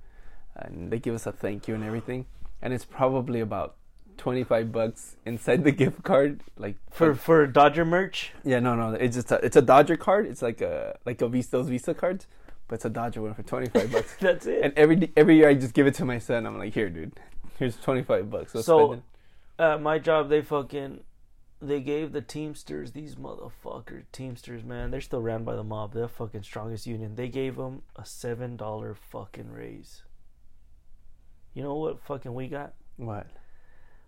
[0.55, 2.25] and they give us a thank you and everything.
[2.61, 3.75] And it's probably about
[4.17, 8.31] twenty five bucks inside the gift card, like For for Dodger merch?
[8.43, 8.93] Yeah, no, no.
[8.93, 10.27] It's just a, it's a Dodger card.
[10.27, 12.27] It's like a like a Visa those Visa cards,
[12.67, 14.15] but it's a Dodger one for twenty five bucks.
[14.19, 14.61] That's it.
[14.63, 16.45] and every every year I just give it to my son.
[16.45, 17.13] I'm like, here, dude,
[17.57, 18.53] here's twenty five bucks.
[18.53, 19.01] Go So-
[19.57, 20.99] At my job, they fucking
[21.61, 24.89] they gave the Teamsters these motherfucker Teamsters, man.
[24.89, 25.93] They're still ran by the mob.
[25.93, 27.15] They're the fucking strongest union.
[27.15, 30.03] They gave them a seven dollar fucking raise.
[31.53, 32.73] You know what fucking we got?
[32.97, 33.27] What?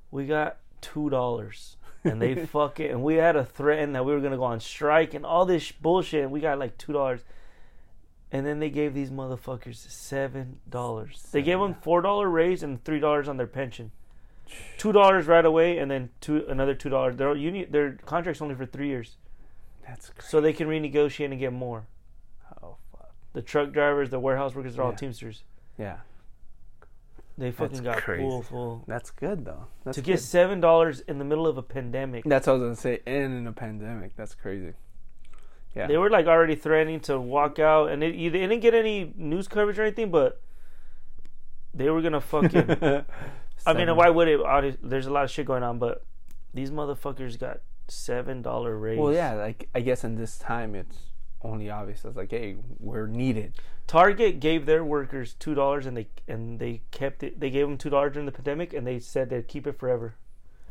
[0.10, 1.78] We got two dollars.
[2.04, 2.92] and they fuck it.
[2.92, 5.72] And we had a threaten that we were gonna go on strike and all this
[5.72, 6.24] bullshit.
[6.24, 7.22] And we got like two dollars.
[8.32, 11.22] And then they gave these motherfuckers seven dollars.
[11.32, 13.92] They gave them four dollar raise and three dollars on their pension.
[14.77, 17.15] Two dollars right away, and then two another two dollars.
[17.15, 19.17] Their uni, their contract's only for three years,
[19.88, 20.27] That's crazy.
[20.29, 21.88] so they can renegotiate and get more.
[22.62, 23.12] oh fuck.
[23.34, 25.43] The truck drivers, the warehouse workers, they're all Teamsters.
[25.79, 25.97] Yeah,
[27.38, 28.21] They fucking got crazy.
[28.23, 28.84] full full.
[28.88, 29.65] that's good though.
[29.86, 30.12] That's to good.
[30.12, 32.23] get seven dollars in the middle of a pandemic.
[32.25, 32.99] That's what I was gonna say.
[33.08, 34.73] And in a pandemic, that's crazy.
[35.75, 35.88] Yeah.
[35.88, 39.47] They were like already threatening to walk out, and it, they didn't get any news
[39.47, 40.39] coverage or anything, but
[41.73, 43.06] they were gonna fucking.
[43.65, 44.80] I mean, why would it?
[44.82, 46.06] There's a lot of shit going on, but
[46.54, 48.99] these motherfuckers got seven dollar raise.
[48.99, 49.34] Well, yeah.
[49.34, 50.97] Like I guess in this time, it's
[51.41, 52.06] only obvious.
[52.06, 53.54] It's like, hey, we're needed.
[53.86, 57.39] Target gave their workers two dollars, and they and they kept it.
[57.39, 60.15] They gave them two dollars during the pandemic, and they said they'd keep it forever.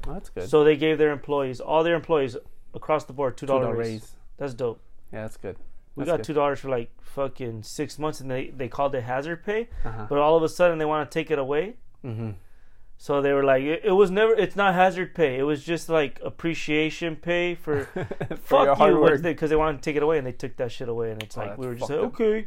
[0.07, 0.49] Oh, that's good.
[0.49, 2.37] So they gave their employees, all their employees
[2.75, 3.77] across the board, two $2 raise.
[3.77, 4.13] raise.
[4.37, 4.81] That's dope.
[5.13, 5.57] Yeah, that's good.
[5.95, 6.25] We That's got good.
[6.25, 9.69] two dollars for like fucking six months, and they they called it hazard pay.
[9.85, 10.07] Uh-huh.
[10.09, 11.75] But all of a sudden, they want to take it away.
[12.05, 12.31] Mm-hmm.
[13.03, 14.33] So they were like, it, it was never.
[14.33, 15.37] It's not hazard pay.
[15.37, 17.87] It was just like appreciation pay for
[18.45, 19.23] For your fuck hard you work.
[19.23, 21.11] because they wanted to take it away, and they took that shit away.
[21.11, 22.05] And it's Oh, like we were just like, up.
[22.21, 22.47] okay.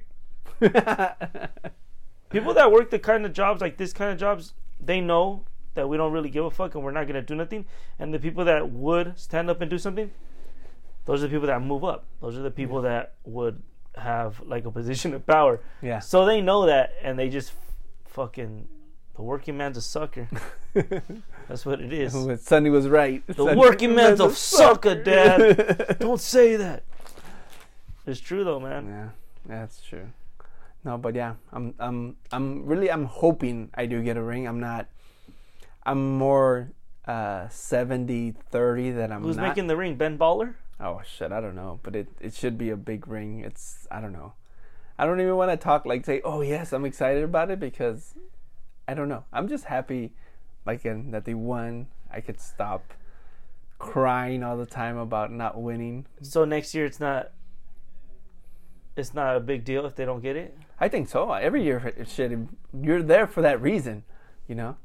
[2.29, 5.89] People that work the kind of jobs like this kind of jobs, they know that
[5.89, 7.65] we don't really give a fuck and we're not gonna do nothing.
[7.99, 10.09] And the people that would stand up and do something,
[11.03, 12.05] those are the people that move up.
[12.21, 13.61] Those are the people that would
[13.97, 15.59] have like a position of power.
[15.81, 15.99] yeah.
[15.99, 17.51] So they know that, and they just
[18.05, 18.69] fucking.
[19.15, 20.27] The working man's a sucker.
[21.47, 22.13] That's what it is.
[22.43, 23.25] Sonny was right.
[23.27, 25.97] The working man's a sucker, Dad.
[25.99, 26.83] Don't say that.
[28.05, 28.85] It's true though, man.
[28.87, 29.09] Yeah,
[29.47, 30.09] that's true.
[30.83, 34.47] No, but yeah, I'm I'm I'm really I'm hoping I do get a ring.
[34.47, 34.87] I'm not
[35.83, 36.69] I'm more
[37.07, 39.47] uh 70 30 that I'm Who's not.
[39.47, 39.95] making the ring?
[39.95, 40.53] Ben Baller?
[40.79, 43.39] Oh shit, I don't know, but it it should be a big ring.
[43.39, 44.33] It's I don't know.
[44.99, 48.13] I don't even want to talk like say, "Oh, yes, I'm excited about it" because
[48.87, 49.23] I don't know.
[49.33, 50.13] I'm just happy
[50.65, 51.87] like and that they won.
[52.11, 52.93] I could stop
[53.79, 56.05] crying all the time about not winning.
[56.21, 57.31] So next year it's not.
[58.95, 60.57] It's not a big deal if they don't get it.
[60.79, 61.31] I think so.
[61.33, 62.47] Every year, it should.
[62.81, 64.03] You're there for that reason,
[64.47, 64.77] you know.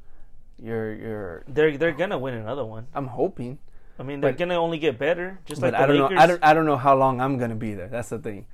[0.61, 1.45] You're you're.
[1.47, 2.89] They're they're gonna win another one.
[2.93, 3.59] I'm hoping,
[3.99, 6.17] I mean, they're But- gonna only get better, just like I don't Lakers.
[6.17, 6.21] know.
[6.23, 6.45] I don't.
[6.45, 7.87] I don't know how long I'm gonna be there.
[7.89, 8.47] That's the thing.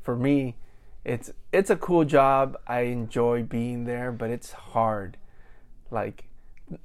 [0.00, 0.56] For me,
[1.04, 2.56] it's it's a cool job.
[2.66, 5.16] I enjoy being there, but it's hard.
[5.90, 6.24] Like,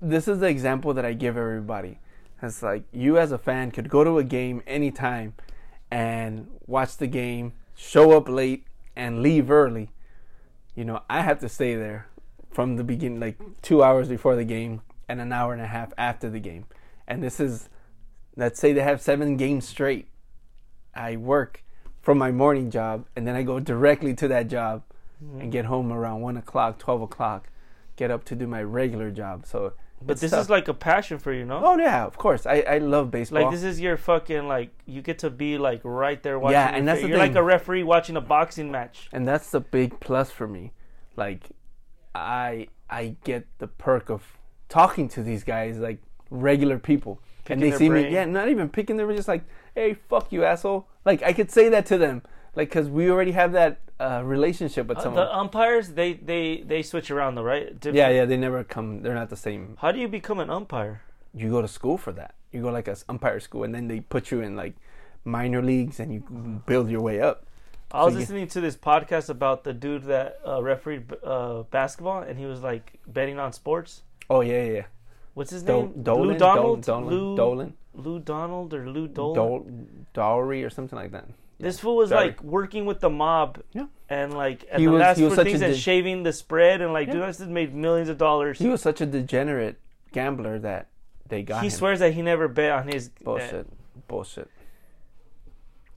[0.01, 1.99] this is the example that I give everybody.
[2.41, 5.33] It's like you as a fan could go to a game anytime
[5.89, 9.91] and watch the game, show up late, and leave early.
[10.75, 12.07] You know, I have to stay there
[12.51, 15.93] from the beginning, like two hours before the game and an hour and a half
[15.97, 16.65] after the game.
[17.07, 17.69] And this is,
[18.35, 20.07] let's say they have seven games straight.
[20.93, 21.63] I work
[22.07, 24.81] from my morning job and then I go directly to that job
[25.19, 25.49] and hmm.
[25.49, 27.49] get home around one o'clock, twelve o'clock,
[27.97, 29.45] get up to do my regular job.
[29.45, 30.43] So, But this tough.
[30.43, 31.59] is like a passion for you, no?
[31.61, 32.45] oh yeah, of course.
[32.45, 33.41] I I love baseball.
[33.41, 36.53] Like this is your fucking like you get to be like right there watching.
[36.53, 39.09] Yeah, and that's fa- you're like a referee watching a boxing match.
[39.11, 40.71] and that's the big plus for me.
[41.17, 41.49] Like,
[42.15, 44.23] I I get the perk of
[44.69, 48.05] talking to these guys like regular people, Picking and they see brain.
[48.05, 48.13] me.
[48.13, 48.95] Yeah, not even picking.
[48.95, 49.43] They were just like,
[49.77, 52.17] "Hey, fuck you, asshole!" Like I could say that to them,
[52.57, 55.25] like because we already have that uh, relationship with Uh, someone.
[55.25, 57.67] the umpires they they they switch around though, right?
[57.79, 58.87] Different- yeah, yeah, they never come.
[59.03, 59.77] They're not the same.
[59.83, 60.95] How do you become an umpire?
[61.33, 62.31] You go to school for that.
[62.51, 64.75] You go like a umpire school, and then they put you in like
[65.25, 66.21] minor leagues, and you
[66.65, 67.37] build your way up.
[67.91, 71.63] I was So you- listening to this podcast about the dude that uh, refereed uh,
[71.71, 74.03] basketball, and he was like betting on sports.
[74.29, 74.71] Oh yeah, yeah.
[74.79, 74.85] yeah.
[75.35, 76.03] What's his Do- name?
[76.03, 76.81] Dolan, Lou Donald.
[76.81, 79.35] Dolan, Lou, Dolan, Lou Donald or Lou Dolan.
[79.35, 79.67] Dol-
[80.13, 81.25] Dowry or something like that.
[81.59, 82.27] This fool was Sorry.
[82.27, 83.87] like working with the mob, Yeah.
[84.09, 87.07] and like and He the was- last for things and shaving the spread, and like
[87.07, 87.13] Yeah.
[87.13, 88.59] dude, this made millions of dollars.
[88.59, 89.79] He was such a degenerate
[90.13, 90.87] gambler that
[91.27, 91.61] they got him.
[91.63, 91.71] He him.
[91.71, 93.67] swears that he never bet on his uh, bullshit,
[94.07, 94.49] bullshit.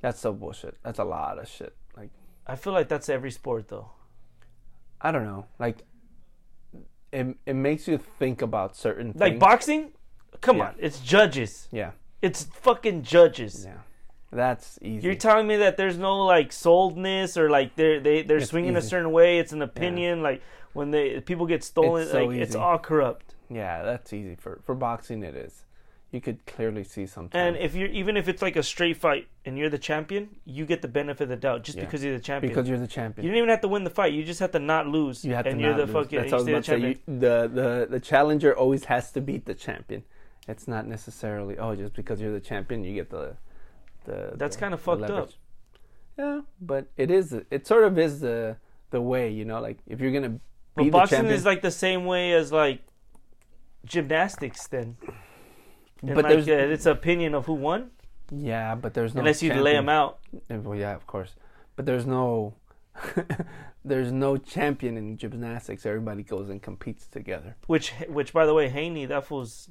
[0.01, 0.77] That's so bullshit.
[0.83, 1.75] That's a lot of shit.
[1.97, 2.09] Like
[2.47, 3.91] I feel like that's every sport though.
[5.01, 5.45] I don't know.
[5.59, 5.85] Like
[7.13, 9.21] it, it makes you think about certain things.
[9.21, 9.41] Like things.
[9.41, 9.93] boxing,
[10.41, 10.65] come Yeah.
[10.69, 11.69] on, it's judges.
[11.73, 11.91] yeah,
[12.23, 13.65] It's fucking judges.
[13.67, 13.75] yeah.
[14.33, 15.05] That's easy.
[15.07, 18.77] You're telling me that there's no like soldness or like they're they they're It's swinging
[18.77, 19.39] a certain way.
[19.41, 20.23] It's an opinion.
[20.23, 20.41] Like
[20.73, 23.35] when they people get stolen, It's so like it's all corrupt.
[23.49, 25.25] yeah, that's easy for for boxing.
[25.25, 25.65] It is.
[26.13, 27.41] You could clearly see something.
[27.41, 30.65] And if you're even if it's like a straight fight and you're the champion, you
[30.65, 31.85] get the benefit of the doubt just Yeah.
[31.87, 32.53] because you're the champion.
[32.53, 33.25] because you're the champion.
[33.25, 34.13] you don't even have to win the fight.
[34.13, 35.25] You just have to not lose.
[35.25, 35.93] You have and to you're not the lose.
[36.05, 36.19] fucking.
[36.21, 36.95] That's you what I stay was the about to say.
[36.95, 37.01] champion.
[37.15, 40.05] You- the, the the challenger always has to beat the champion,
[40.49, 43.37] It's not necessarily oh just because you're the champion you get the
[44.05, 44.33] the.
[44.37, 45.31] That's kinda the fucked up.
[46.19, 47.33] Yeah, but it is.
[47.51, 48.57] It sort of is the
[48.91, 49.61] the way you know.
[49.61, 50.41] Like if you're gonna
[50.75, 52.81] But be the boxing champion, is like the same way as like
[53.85, 54.67] gymnastics.
[54.67, 54.97] Then,
[56.03, 57.91] and but like, there's uh, it's opinion of who won,
[58.31, 60.19] yeah, but there's no unless you lay them out.
[60.51, 61.35] Uh, Well, yeah, of course,
[61.77, 62.55] but there's no
[63.85, 65.87] there's no champion in gymnastics.
[65.87, 67.57] Everybody goes and competes together.
[67.67, 69.69] Which, which by the way, Haney, that fool's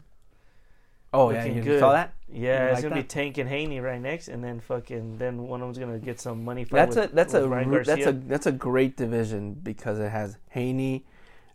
[1.13, 1.79] Oh yeah, you good.
[1.79, 2.13] saw that?
[2.31, 3.07] yeah, it's like gonna be?
[3.07, 6.43] Tank and Haney right next, and then fucking then one of them's gonna get some
[6.45, 6.65] money.
[6.65, 8.09] Fight That's with, a that's a Ryan that's Garcia.
[8.09, 11.05] a that's a great division because it has Haney,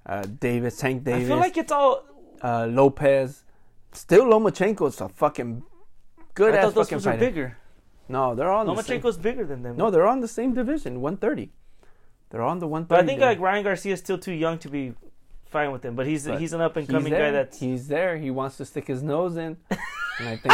[0.07, 2.05] uh, Davis, Tank Davis, I feel like it's all.
[2.43, 3.45] uh, Lopez.
[3.93, 5.63] Still, Lomachenko's a fucking
[6.35, 7.19] good I ass thought those fucking are fighter.
[7.21, 7.57] bigger.
[8.09, 9.01] No, they're on the same.
[9.01, 9.77] Lomachenko's bigger than them.
[9.77, 11.53] No, they're on the same division, 130.
[12.31, 12.89] They're on the 130.
[12.89, 13.29] but I think division.
[13.29, 14.95] like Ryan Garcia's still too young to be
[15.55, 15.95] fighting with him.
[15.95, 18.19] But he's But he's an up and coming guy that's he's there.
[18.19, 20.53] He wants to stick his nose in, and I think.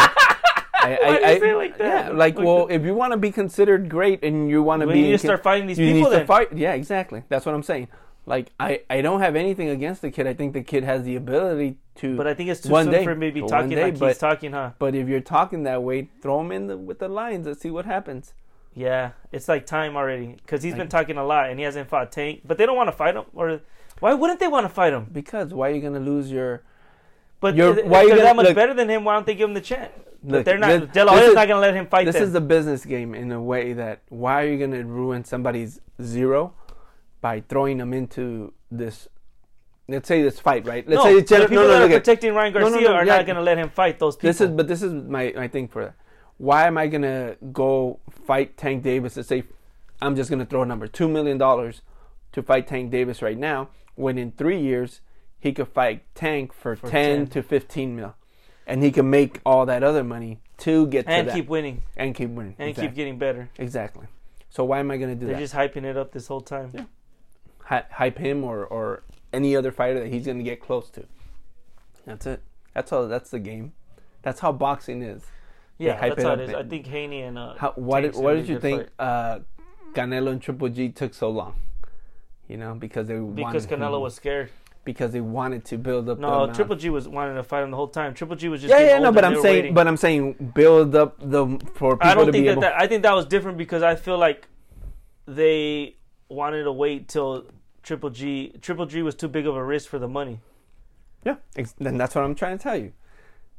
[0.82, 2.04] I, Why do you say like that?
[2.06, 4.80] Yeah, like Like well, the- if you want to be considered great and you want
[4.80, 6.10] to be, need to start fighting these you people.
[6.10, 6.52] need Then to fight.
[6.56, 7.22] Yeah, exactly.
[7.28, 7.88] That's what I'm saying.
[8.26, 10.26] Like I, I don't have anything against the kid.
[10.26, 12.16] I think the kid has the ability to.
[12.16, 13.04] But I think it's too soon day.
[13.04, 14.70] for him to be talking day, like but- he's talking, huh?
[14.78, 17.70] But if you're talking that way, throw him in the, with the lions and see
[17.70, 18.32] what happens.
[18.74, 22.12] Yeah, it's like time already because he's been talking a lot and he hasn't fought
[22.12, 22.42] Tank.
[22.44, 23.60] But they don't want to fight him, or
[24.00, 25.06] why wouldn't they want to fight him?
[25.12, 26.62] Because why are you gonna lose your?
[27.40, 29.34] But if why you they're gonna- that much look- better than him, why don't they
[29.34, 29.92] give him the chance?
[30.22, 30.80] But Look, they're not.
[30.80, 32.24] this- De La Hoya's is- not gonna let him fight This them.
[32.24, 36.52] is the business game in a way that why are you gonna ruin somebody's zero
[37.22, 39.08] by throwing them into this?
[39.88, 40.86] Let's say this fight, right?
[40.86, 42.88] Let's no, say the gen- people no, that no, are protecting Ryan No, no, Garcia
[42.90, 43.16] no, are yeah.
[43.16, 44.28] not gonna let him fight those people.
[44.28, 45.94] This is, but this is my my thing for that.
[46.36, 49.44] Why am I gonna go fight Tank Davis and say
[50.02, 51.80] I'm just gonna throw a number two million dollars
[52.32, 55.00] to fight Tank Davis right now when in three years
[55.38, 57.26] he could fight Tank for, For 10, 10.
[57.28, 58.14] to fifteen mil,
[58.66, 61.82] and he can make all that other money to get to and that keep winning
[61.96, 62.88] and keep winning and exactly.
[62.88, 63.48] keep getting better.
[63.58, 64.06] exactly.
[64.50, 65.32] So why am I gonna do that?
[65.32, 66.70] They're just hyping it up this whole time.
[66.74, 66.84] Yeah.
[67.64, 69.02] Hy- hype him or or
[69.32, 71.04] any other fighter that he's gonna get close to.
[72.04, 72.42] That's it.
[72.74, 73.06] That's all.
[73.08, 73.72] That's the game.
[74.22, 75.22] That's how boxing is.
[75.78, 76.54] Yeah, that's it how it is.
[76.54, 79.38] I think Haney and uh, How, what did, what did you think uh,
[79.94, 81.54] Canelo and Triple G took so long?
[82.50, 84.50] You know, because they because wanted Canelo him- was scared.
[84.84, 86.16] because they wanted to build up.
[86.18, 86.52] the No.
[86.52, 88.12] Triple G was wanting to fight him the whole time.
[88.12, 89.74] Triple G was just Yeah, yeah, no, but I'm saying, waiting.
[89.74, 92.74] but I'm saying, build up the for people I don't think that, that.
[92.76, 94.48] I think that was different because I feel like
[95.26, 95.96] they
[96.28, 97.44] wanted to wait till
[97.84, 98.52] Triple G.
[98.60, 100.40] Triple G was too big of a risk for the money.
[101.24, 101.36] yeah,
[101.78, 102.92] then that's what I'm trying to tell you.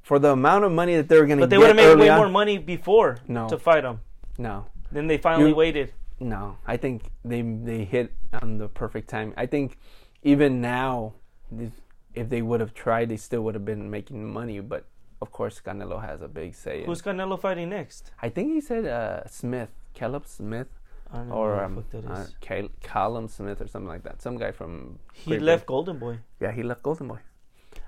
[0.01, 2.09] For the amount of money that they're going to But they would have made way
[2.09, 3.47] on, more money before No.
[3.47, 4.01] to fight him.
[4.37, 5.93] No, Then they finally You- waited.
[6.21, 9.33] No, I think they they hit on the perfect time.
[9.35, 9.77] I think
[10.21, 11.15] even now,
[11.57, 11.71] if,
[12.13, 14.59] if they would have tried, they still would have been making money.
[14.59, 14.85] But
[15.19, 16.83] of course, Canelo has a big say.
[16.85, 17.01] Who's.
[17.01, 18.11] Canelo fighting next?
[18.21, 20.67] I think he said uh, Smith, Caleb Smith,
[21.11, 22.25] I don't know or um, the fuck that uh.
[22.39, 24.21] Cal- Callum Smith, or something like that.
[24.21, 26.19] Some guy from he Great left Golden Boy.
[26.39, 27.19] yeah, he left Golden Boy.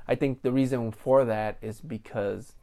[0.07, 2.55] I think the reason for that is because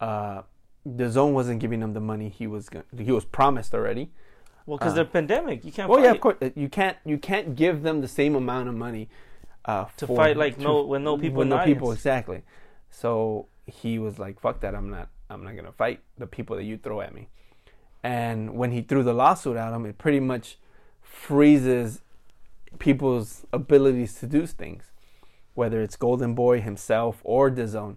[0.00, 0.42] uh,
[0.86, 4.10] DAZN wasn't giving him the money he was go- he was promised already.
[4.66, 5.88] Well, because Uh, they're pandemic, you can't.
[5.88, 8.68] Well, fight yeah, of course uh, you can't you can't give them the same amount
[8.68, 9.08] of money
[9.64, 12.42] uh, To for- fight, like, no- with no people with in no the people exactly.
[12.90, 14.74] So he was like, "Fuck that!
[14.74, 17.28] I'm not I'm not gonna fight the people that you throw at me."
[18.02, 20.58] And when he threw the lawsuit at him, it pretty much
[21.00, 22.00] freezes
[22.78, 24.90] people's abilities to do things,
[25.54, 27.96] whether it's Golden Boy himself or DAZN.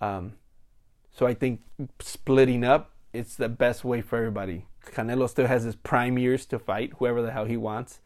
[0.00, 0.34] Um,
[1.14, 1.60] so I think
[2.00, 4.66] splitting up it's the best way for everybody.
[4.86, 8.00] Canelo still has his prime years to fight whoever the hell he wants.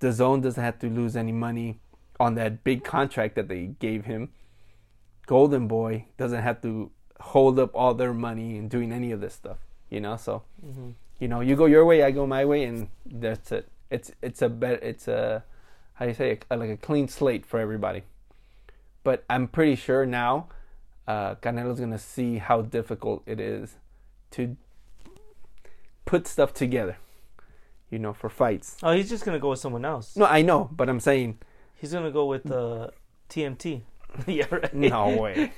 [0.00, 1.80] DAZN doesn't have to lose any money
[2.20, 4.28] on that big contract that they gave him.
[5.26, 6.90] Golden Boy doesn't have to
[7.20, 9.58] hold up all their money and doing any of this stuff,
[9.88, 10.16] you know.
[10.16, 10.90] So hmm
[11.22, 13.68] you know, you go your way, I go my way, and that's it.
[13.90, 14.82] It's it's a bet.
[14.82, 15.44] It's a
[15.94, 16.44] how do you say it?
[16.50, 18.02] like a clean slate for everybody.
[19.04, 20.48] But I'm pretty sure now,
[21.06, 23.76] uh, Canelo's gonna see how difficult it is
[24.32, 24.56] to
[26.04, 26.96] put stuff together.
[27.90, 28.76] You know, for fights.
[28.82, 30.16] Oh, he's just gonna go with someone else.
[30.16, 31.38] No, I know, but I'm saying
[31.82, 32.90] He's gonna go with uh,
[33.28, 33.80] TMT.
[34.28, 34.72] yeah, right.
[34.72, 35.50] no way.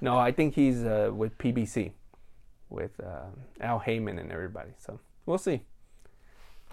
[0.00, 1.92] no, I think he's uh, with PBC,
[2.70, 3.26] with uh,
[3.60, 4.70] Al Haymon and everybody.
[4.78, 5.60] So we'll see.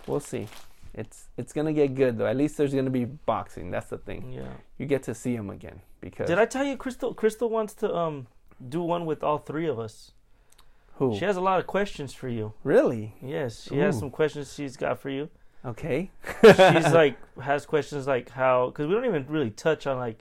[0.07, 0.47] We'll see.
[0.93, 2.28] It's it's gonna get good though.
[2.28, 3.71] At least there's gonna be boxing.
[3.71, 4.32] That's the thing.
[4.32, 4.53] Yeah.
[4.78, 7.14] You get to see him again because Did I tell you, Crystal?
[7.14, 8.28] Crystal wants to um
[8.76, 10.12] do one with all three of us.
[10.97, 12.54] who She has a lot of questions for you.
[12.64, 15.30] really Yes, she has some questions she's got for you.
[15.66, 16.12] okay.
[16.41, 20.20] She's like has questions like how because we don't even really touch on like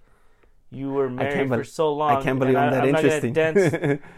[0.71, 2.17] you were married for so long.
[2.17, 3.33] I can't believe I'm that I'm not interesting.
[3.35, 4.01] dance-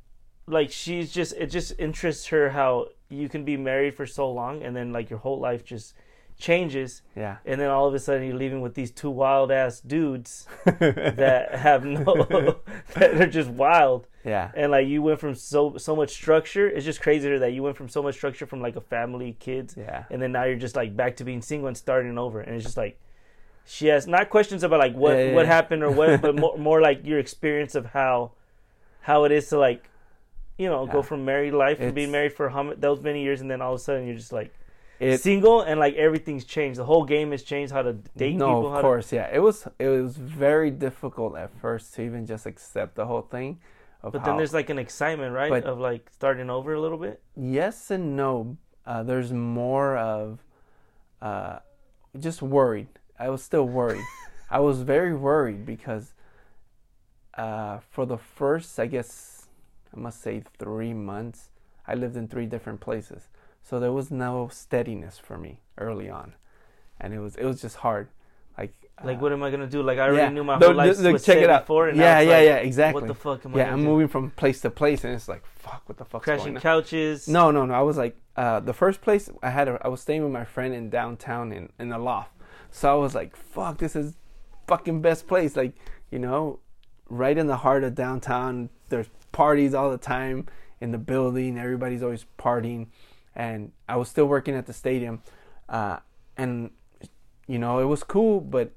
[0.46, 4.62] like she's just it just interests her how you can be married for so long
[4.62, 5.94] and then like your whole life just
[6.40, 7.36] changes yeah.
[7.44, 11.54] and then all of a sudden you're leaving with these two wild ass dudes that
[11.54, 12.04] have no
[12.94, 14.50] that are just wild Yeah.
[14.54, 17.76] and like you went from so so much structure it's just crazier that you went
[17.76, 20.04] from so much structure from like a family kids Yeah.
[20.10, 22.64] and then now you're just like back to being single and starting over and it's
[22.64, 22.98] just like
[23.66, 25.52] she has not questions about like what Yeah, yeah, what yeah.
[25.52, 28.32] happened or what but more, more like your experience of how
[29.02, 29.88] how it is to like
[30.58, 33.50] you know go from married life and being married for how those many years and
[33.50, 34.52] then all of a sudden you're just like
[35.00, 38.46] It, single and like everything's changed the whole game has changed how to date no,
[38.46, 39.28] people of how course, yeah.
[39.32, 43.60] It was it was very difficult at first to even just accept the whole thing.
[44.02, 46.80] Of but how, then there's like an excitement right But- of like starting over a
[46.80, 48.56] little bit yes and no.
[48.86, 50.44] Uh, there's more of
[51.22, 51.58] uh,
[52.18, 52.88] just worried.
[53.18, 54.04] I was still worried.
[54.50, 56.14] I was very worried because
[57.34, 59.46] uh, for the first, I guess,
[59.94, 61.50] I must say, three months,
[61.86, 63.28] I lived in three different places,
[63.62, 66.34] so there was no steadiness for me early on,
[67.00, 68.08] and it was it was just hard.
[68.58, 70.28] Like like uh, what am i gonna do like i already yeah.
[70.28, 71.62] knew my No, whole life look, was check it out.
[71.62, 73.00] before and yeah, yeah, like, yeah, exactly.
[73.00, 73.84] what the fuck am i yeah, I'm do?
[73.84, 76.62] moving from place to place, and it's like, fuck, what the fuck's crashing going on?
[76.62, 77.72] couches No, no, no.
[77.72, 80.44] I was like, uh, the first place I had, a, I was staying with my
[80.44, 82.32] friend in downtown in in a loft.
[82.70, 84.14] So I was like, fuck, this is
[84.66, 85.56] fucking best place.
[85.56, 85.74] Like,
[86.10, 86.60] you know,
[87.08, 88.70] right in the heart of downtown.
[88.88, 90.46] There's parties all the time
[90.80, 91.58] in the building.
[91.58, 92.86] Everybody's always partying,
[93.34, 95.22] and I was still working at the stadium,
[95.68, 95.98] uh,
[96.36, 96.70] and
[97.46, 98.72] you know, it was cool, but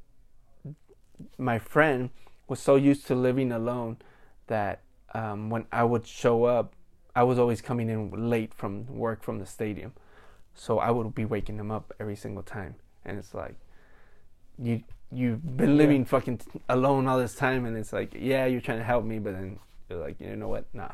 [1.38, 2.10] my friend
[2.48, 3.98] was so used to living alone
[4.48, 4.82] that
[5.14, 6.74] um, when I would show up,
[7.16, 9.94] I was always coming in late from work from the stadium.
[10.56, 12.76] So I would be waking him up every single time.
[13.06, 13.56] And it's like,
[14.58, 15.76] you, you've been Yeah.
[15.76, 17.66] living fucking alone all this time.
[17.66, 20.48] And it's like, yeah, you're trying to help me, but then you're like, you know
[20.48, 20.66] what?
[20.74, 20.90] Nah.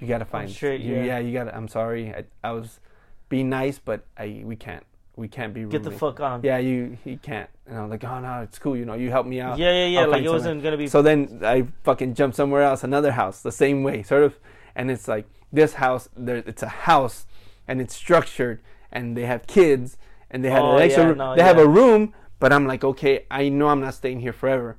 [0.00, 1.04] You gotta find, straight, you, yeah.
[1.04, 2.12] yeah, you gotta, I'm sorry.
[2.14, 2.80] I, I was
[3.28, 4.84] being nice, but I, we can't,
[5.16, 7.50] we can't be get the fuck on Yeah, you, he can't.
[7.66, 8.76] And I'm like, oh no, it's cool.
[8.76, 9.58] You know, you help me out.
[9.58, 12.62] yeah yeah, yeah I'll like it wasn't gonna be So then I fucking jump somewhere
[12.62, 14.38] else, another house, the same way, sort of.
[14.74, 17.26] And it's like this house, there, it's a house,
[17.68, 19.98] and it's structured, and they have kids,
[20.30, 21.08] and they have Oh, an extra.
[21.08, 24.20] yeah, no, they have a room, but I'm like, okay, I know I'm not staying
[24.20, 24.78] here forever.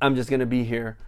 [0.00, 0.98] I'm just gonna be here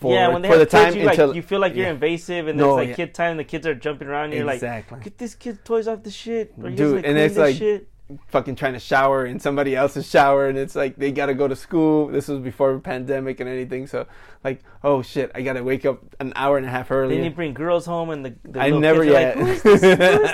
[0.00, 1.74] for yeah, when they for have the kids, time you, until like, you feel like
[1.74, 1.92] you're yeah.
[1.92, 3.06] invasive, and No, there's like yeah.
[3.06, 3.36] kid time.
[3.36, 4.26] The kids are jumping around.
[4.26, 4.60] And you're like,
[5.04, 6.54] get this kid toys off the shit.
[6.62, 7.86] Or Dude, and it's like- shit.
[8.26, 11.54] fucking trying to shower in somebody else's shower and it's like they gotta go to
[11.54, 14.04] school this was before the pandemic and anything so
[14.42, 17.30] like oh shit i gotta wake up an hour and a half early Then you
[17.30, 19.38] bring girls home, and the, the I never kids are yet.
[19.38, 19.82] Like, Who is this?
[19.82, 19.90] Who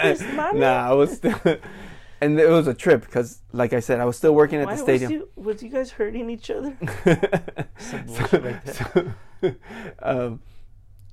[0.08, 0.22] is this,
[0.54, 1.38] nah, I was still,
[2.20, 4.76] and it was a trip because, like I said, I was still working at Why
[4.76, 5.12] the was stadium.
[5.12, 6.76] you, was you guys hurting each other?
[7.78, 8.00] So,
[8.38, 9.12] like so,
[10.02, 10.40] um,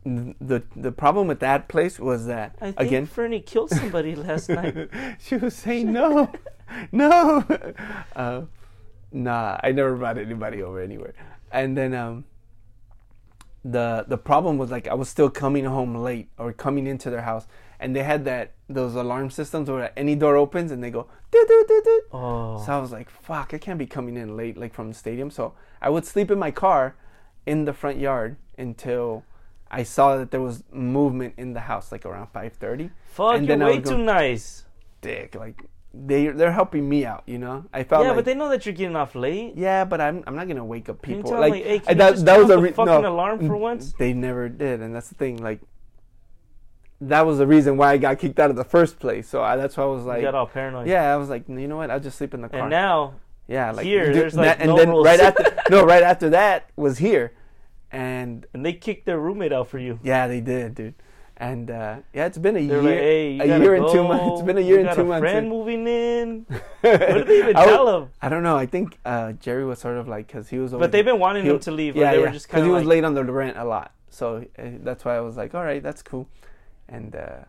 [0.05, 4.49] the the problem with that place was that I think again Fernie killed somebody last
[4.49, 4.89] night.
[5.19, 6.31] she was saying no,
[6.91, 7.43] no.
[8.15, 8.41] Uh,
[9.11, 11.13] nah, I never brought anybody over anywhere.
[11.51, 12.25] And then um,
[13.63, 17.21] the the problem was like I was still coming home late or coming into their
[17.21, 17.47] house,
[17.84, 21.45] and they had that those alarm systems where any door opens and they go do
[21.47, 22.01] do do do.
[22.13, 24.93] Oh, So I was like, fuck, I can't be coming in late like from the
[24.95, 25.29] stadium.
[25.29, 26.95] So I would sleep in my car
[27.45, 29.23] in the front yard until
[29.69, 32.89] I saw that there was movement in the house, like around five thirty.
[33.05, 33.36] fuck!
[33.38, 34.65] and You're way go- too nice.
[35.01, 35.57] Dick, like
[35.93, 37.65] they they're helping me out, you know.
[37.73, 39.53] I felt Yeah, like but they know that you're getting off late.
[39.57, 42.15] yeah, but I'm I'm not gonna wake up people like, like, hey, can I- you
[42.15, 43.93] that that was a re- fucking no, alarm for once?
[43.93, 45.38] They never did, and that's the thing.
[45.38, 45.59] Like
[47.09, 49.27] that was the reason why I got kicked out of the first place.
[49.27, 50.87] So I, that's why I was you like, got all paranoid.
[50.87, 51.89] yeah, I was like, you know what?
[51.91, 52.61] I'll just sleep in the car.
[52.61, 53.15] And now,
[53.47, 55.05] Yeah, like Here, dude, there's, like, that- and no then rules.
[55.05, 57.33] right after no, right after that was here,
[57.91, 59.99] and and they kicked their roommate out for you.
[60.03, 60.95] yeah, they did, dude.
[61.35, 64.39] And uh, yeah, it's been a They're year, like, hey, a year and two months.
[64.39, 65.21] It's been a year We and two months.
[65.23, 66.45] friend and- moving in.
[66.81, 68.09] what did they even I tell him?
[68.21, 68.55] I don't know.
[68.55, 70.71] I think uh, Jerry was sort of like because he was.
[70.71, 71.95] But they've been wanting he- him to leave.
[71.95, 72.25] Yeah, they yeah.
[72.27, 75.03] were just kind he was like, late on the rent a lot, so uh, that's
[75.03, 76.29] why I was like, all right, that's cool.
[76.93, 77.45] And uh,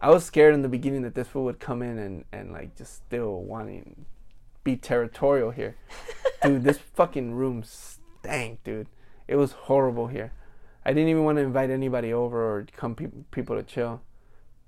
[0.00, 2.76] I was scared in the beginning that this fool would come in and and like
[2.76, 4.06] just still wanting
[4.64, 5.76] be territorial here,
[6.42, 6.64] dude.
[6.64, 8.88] This fucking room stank, dude.
[9.28, 10.32] It was horrible here.
[10.84, 14.02] I didn't even want to invite anybody over or come pe- people to chill,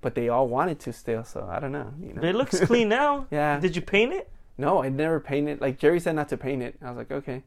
[0.01, 1.25] but they all wanted to still.
[1.25, 1.93] So I don't know.
[2.01, 2.21] You know?
[2.21, 3.27] It looks clean now.
[3.31, 3.59] Yeah.
[3.59, 4.29] Did you paint it?
[4.57, 5.59] No, I never painted.
[5.59, 6.77] Like Jerry said not to paint it.
[6.81, 7.43] I was like, okay.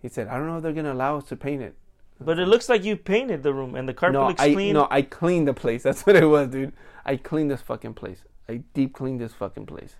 [0.00, 1.74] He said, I don't know if they're gonna allow us to paint it.
[2.20, 4.74] But it looks like you painted the room and the carpet no, looks I clean.
[4.74, 5.82] no, I cleaned the place.
[5.88, 6.72] That's what it was, dude.
[7.04, 8.24] I cleaned this fucking place.
[8.48, 9.94] I deep cleaned this fucking place,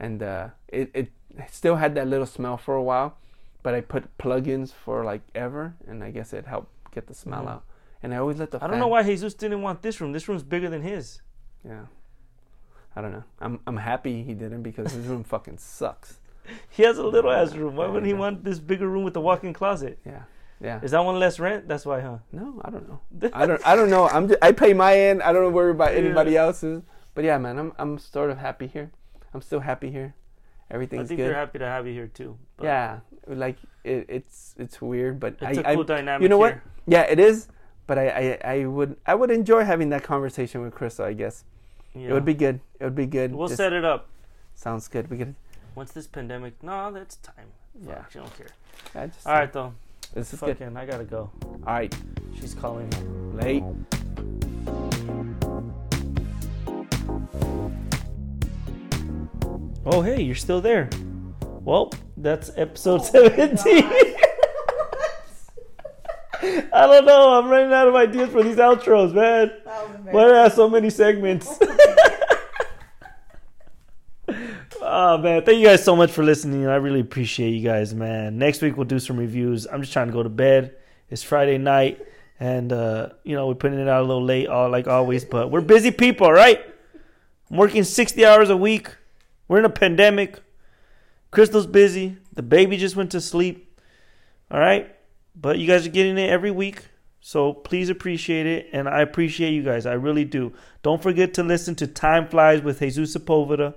[0.00, 1.08] and uh, it it
[1.50, 3.16] still had that little smell for a while,
[3.62, 7.44] but I put plugins for like ever, and I guess it helped get the smell
[7.44, 7.50] Mhm.
[7.50, 7.64] out.
[8.02, 10.12] And I always let the I don't know why Jesus didn't want this room.
[10.12, 11.20] This room's bigger than his.
[11.64, 11.86] Yeah,
[12.96, 13.24] I don't know.
[13.40, 16.18] I'm I'm happy he didn't because his room fucking sucks.
[16.70, 17.76] He has a little ass room.
[17.76, 19.98] Why wouldn't he want this bigger room with the walk-in closet?
[20.06, 20.22] Yeah,
[20.60, 20.80] yeah.
[20.82, 21.68] Is that one less rent?
[21.68, 22.18] That's why, huh?
[22.32, 23.00] No, I don't know.
[23.32, 23.66] I don't.
[23.66, 24.08] I don't know.
[24.08, 24.28] I'm.
[24.28, 25.22] Just, I pay my end.
[25.22, 25.98] I don't worry about Yeah.
[26.00, 26.82] anybody else's.
[27.14, 27.72] But yeah, man, I'm.
[27.78, 28.90] I'm sort of happy here.
[29.34, 30.14] I'm still happy here.
[30.70, 31.04] Everything's good.
[31.04, 31.26] I think good.
[31.28, 32.36] they're happy to have you here too.
[32.56, 32.98] But yeah,
[33.28, 36.22] like it, it's it's weird, but it's I, a cool I dynamic.
[36.22, 36.58] you know what?
[36.86, 37.48] yeah, it is.
[37.86, 41.04] But I, I I would I would enjoy having that conversation with Crystal.
[41.04, 41.44] I guess
[41.94, 42.08] Yeah.
[42.08, 42.60] it would be good.
[42.80, 43.32] It would be good.
[43.34, 44.08] We'll Just- set it up
[44.56, 45.08] Sounds good.
[45.10, 45.34] We could.
[45.76, 46.60] once this pandemic.
[46.62, 47.46] No, that's time.
[47.80, 47.94] Yeah.
[47.96, 48.48] Fuck, she don't care.
[48.94, 49.74] yeah just, All right, though.
[50.14, 50.58] This is good.
[50.58, 51.30] Fucking, I gotta go.
[51.42, 51.94] All right.
[52.40, 53.42] She's calling me.
[53.42, 53.64] Late.
[59.84, 60.90] Oh, hey, you're still there.
[61.62, 63.56] Well, that's episode 17.
[66.72, 67.38] I don't know.
[67.38, 69.52] I'm running out of ideas for these outros, man.
[69.66, 71.58] Oh, Why do I have so many segments?
[74.96, 75.44] oh, man.
[75.44, 76.66] Thank you guys so much for listening.
[76.66, 78.38] I really appreciate you guys, man.
[78.38, 79.66] Next week, we'll do some reviews.
[79.66, 80.74] I'm just trying to go to bed.
[81.10, 82.04] It's Friday night.
[82.40, 85.24] And, uh, you know, we're putting it out a little late, all like always.
[85.24, 86.60] But we're busy people, right?
[87.50, 88.88] I'm working 60 hours a week.
[89.48, 90.40] We're in a pandemic.
[91.30, 92.16] Crystal's busy.
[92.32, 93.78] The baby just went to sleep.
[94.50, 94.94] All right.
[95.34, 96.86] But you guys are getting it every week.
[97.20, 98.68] So please appreciate it.
[98.72, 99.84] And I appreciate you guys.
[99.84, 100.52] I really do.
[100.82, 103.74] Don't forget to listen to Time Flies with Jesus Sepulveda.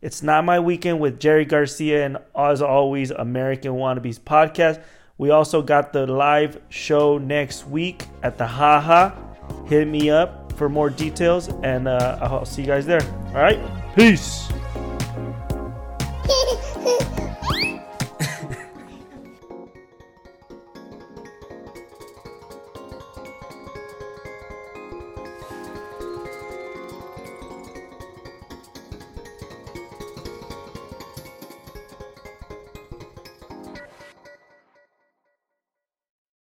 [0.00, 4.80] It's Not My Weekend with Jerry Garcia and as always, American Wannabes podcast.
[5.18, 9.10] We also got the live show next week at the Haha.
[9.66, 13.02] Hit me up for more details and uh, I'll see you guys there.
[13.28, 13.58] All right.
[13.96, 14.48] Peace.